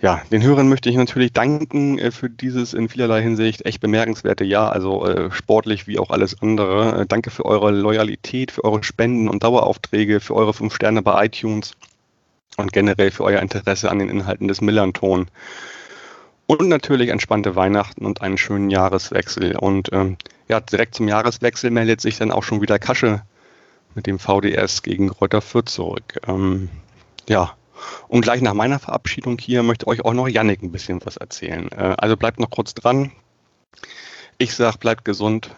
ja, 0.00 0.22
den 0.32 0.42
Hörern 0.42 0.70
möchte 0.70 0.88
ich 0.88 0.96
natürlich 0.96 1.34
danken 1.34 1.98
äh, 1.98 2.12
für 2.12 2.30
dieses 2.30 2.72
in 2.72 2.88
vielerlei 2.88 3.20
Hinsicht 3.20 3.66
echt 3.66 3.82
bemerkenswerte 3.82 4.42
Jahr, 4.42 4.72
also 4.72 5.04
äh, 5.04 5.30
sportlich 5.32 5.86
wie 5.86 5.98
auch 5.98 6.08
alles 6.08 6.40
andere. 6.40 7.04
Danke 7.06 7.28
für 7.28 7.44
eure 7.44 7.70
Loyalität, 7.70 8.52
für 8.52 8.64
eure 8.64 8.82
Spenden 8.82 9.28
und 9.28 9.42
Daueraufträge, 9.42 10.20
für 10.20 10.34
eure 10.34 10.54
fünf 10.54 10.74
Sterne 10.74 11.02
bei 11.02 11.26
iTunes 11.26 11.72
und 12.56 12.72
generell 12.72 13.10
für 13.10 13.24
euer 13.24 13.42
Interesse 13.42 13.90
an 13.90 13.98
den 13.98 14.08
Inhalten 14.08 14.48
des 14.48 14.62
Millanton. 14.62 15.26
Und 16.50 16.66
natürlich 16.66 17.10
entspannte 17.10 17.56
Weihnachten 17.56 18.06
und 18.06 18.22
einen 18.22 18.38
schönen 18.38 18.70
Jahreswechsel. 18.70 19.54
Und 19.54 19.90
ähm, 19.92 20.16
ja, 20.48 20.60
direkt 20.60 20.94
zum 20.94 21.06
Jahreswechsel 21.06 21.70
meldet 21.70 22.00
sich 22.00 22.16
dann 22.16 22.32
auch 22.32 22.42
schon 22.42 22.62
wieder 22.62 22.78
Kasche 22.78 23.22
mit 23.94 24.06
dem 24.06 24.18
VDS 24.18 24.82
gegen 24.82 25.10
Kräuter 25.10 25.42
Fürth 25.42 25.68
zurück. 25.68 26.18
Ähm, 26.26 26.70
ja, 27.28 27.52
und 28.08 28.22
gleich 28.22 28.40
nach 28.40 28.54
meiner 28.54 28.78
Verabschiedung 28.78 29.36
hier 29.38 29.62
möchte 29.62 29.86
euch 29.86 30.06
auch 30.06 30.14
noch 30.14 30.26
Yannick 30.26 30.62
ein 30.62 30.72
bisschen 30.72 31.04
was 31.04 31.18
erzählen. 31.18 31.70
Äh, 31.70 31.94
also 31.98 32.16
bleibt 32.16 32.40
noch 32.40 32.48
kurz 32.48 32.72
dran. 32.72 33.12
Ich 34.38 34.54
sag, 34.54 34.78
bleibt 34.78 35.04
gesund 35.04 35.50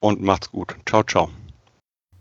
und 0.00 0.20
macht's 0.20 0.50
gut. 0.50 0.76
Ciao, 0.84 1.02
ciao. 1.02 1.30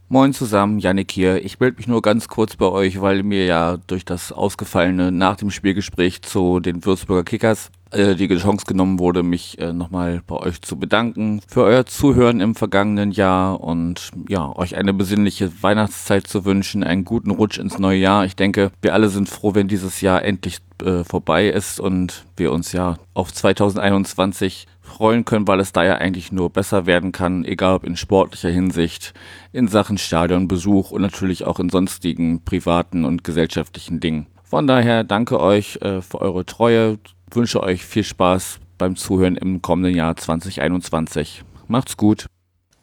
Moin 0.08 0.34
zusammen, 0.34 0.80
Yannick 0.80 1.12
hier. 1.12 1.44
Ich 1.44 1.60
melde 1.60 1.78
mich 1.78 1.88
nur 1.88 2.02
ganz 2.02 2.30
kurz 2.30 2.56
bei 2.56 2.68
euch, 2.68 3.02
weil 3.02 3.24
mir 3.24 3.46
ja 3.46 3.76
durch 3.88 4.06
das 4.06 4.32
Ausgefallene 4.32 5.12
nach 5.12 5.36
dem 5.36 5.52
Spielgespräch 5.52 6.22
zu 6.22 6.62
den 6.62 6.86
Würzburger 6.86 7.26
Kickers 7.26 7.72
äh, 7.96 8.16
die 8.16 8.28
Chance 8.36 8.66
genommen 8.66 9.00
wurde, 9.00 9.24
mich 9.24 9.60
äh, 9.60 9.74
nochmal 9.74 10.22
bei 10.28 10.36
euch 10.36 10.62
zu 10.62 10.78
bedanken 10.78 11.42
für 11.48 11.64
euer 11.64 11.86
Zuhören 11.86 12.42
im 12.42 12.56
vergangenen 12.56 13.12
Jahr 13.12 13.62
und 13.62 14.12
ja, 14.28 14.56
euch 14.56 14.76
eine 14.76 14.94
besinnliche 14.94 15.52
Weihnachtszeit 15.64 16.28
zu 16.28 16.46
wünschen, 16.46 16.84
einen 16.84 17.06
guten 17.06 17.32
Rutsch 17.32 17.58
ins 17.58 17.80
neue 17.80 18.00
Jahr. 18.00 18.26
Ich 18.26 18.36
denke, 18.36 18.72
wir 18.82 18.94
alle 18.94 19.10
sind 19.10 19.30
froh, 19.30 19.56
wenn 19.56 19.68
dieses 19.68 20.02
Jahr 20.02 20.24
endlich 20.24 20.60
äh, 20.84 21.04
vorbei 21.04 21.48
ist 21.48 21.80
und 21.80 22.26
wir 22.36 22.52
uns 22.52 22.72
ja 22.74 22.98
auf 23.14 23.34
2021 23.34 24.68
freuen 24.82 25.26
können, 25.26 25.48
weil 25.48 25.60
es 25.60 25.72
da 25.72 25.84
ja 25.84 25.96
eigentlich 25.96 26.32
nur 26.32 26.50
besser 26.50 26.86
werden 26.86 27.12
kann, 27.12 27.44
egal 27.46 27.76
ob 27.76 27.84
in 27.84 27.98
sportlicher 27.98 28.50
Hinsicht, 28.50 29.14
in 29.52 29.68
Sachen 29.68 29.98
Stadionbesuch 29.98 30.92
und 30.92 31.02
natürlich 31.02 31.46
auch 31.46 31.60
in 31.60 31.70
sonstigen 31.70 32.44
privaten 32.44 33.06
und 33.06 33.24
gesellschaftlichen 33.24 34.00
Dingen. 34.00 34.28
Von 34.44 34.68
daher 34.68 35.04
danke 35.04 35.40
euch 35.40 35.80
äh, 35.82 36.02
für 36.02 36.22
eure 36.22 36.46
Treue, 36.46 37.00
wünsche 37.36 37.62
euch 37.62 37.86
viel 37.86 38.04
Spaß 38.04 38.60
beim 38.78 38.96
Zuhören 38.96 39.36
im 39.36 39.62
kommenden 39.62 39.96
Jahr 39.96 40.16
2021. 40.16 41.44
Macht's 41.68 41.98
gut. 41.98 42.28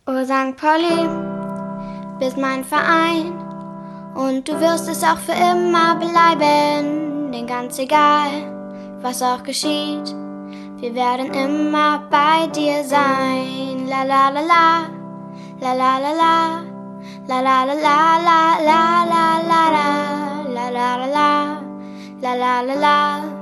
Oh 0.06 0.24
St. 0.24 0.56
Pauli, 0.56 1.08
bist 2.18 2.36
mein 2.36 2.64
Verein 2.64 3.32
und 4.14 4.48
du 4.48 4.58
wirst 4.60 4.88
es 4.88 5.04
auch 5.04 5.18
für 5.18 5.32
immer 5.32 5.96
bleiben, 5.96 7.32
denn 7.32 7.46
ganz 7.46 7.78
egal, 7.78 8.30
was 9.00 9.22
auch 9.22 9.42
geschieht 9.42 10.14
wir 10.82 10.96
werden 10.96 11.32
immer 11.32 12.02
bei 12.10 12.48
dir 12.48 12.82
sein. 12.82 13.86
La 13.86 14.02
la 14.02 14.30
la 14.30 14.40
la, 14.40 14.88
la 15.60 15.74
la 15.74 15.98
la 15.98 16.12
la, 16.12 16.64
la 17.28 17.40
la 17.40 17.64
la 17.64 17.74
la 17.76 18.18
la 18.18 18.50
la 18.64 19.06
la 19.06 19.38
la 19.42 19.70
la 19.70 20.10
la 20.48 20.70
la 20.70 20.96
la 20.96 21.06
la 21.06 21.54
la 22.20 22.34
la 22.34 22.62
la 22.62 22.74
la 22.74 23.41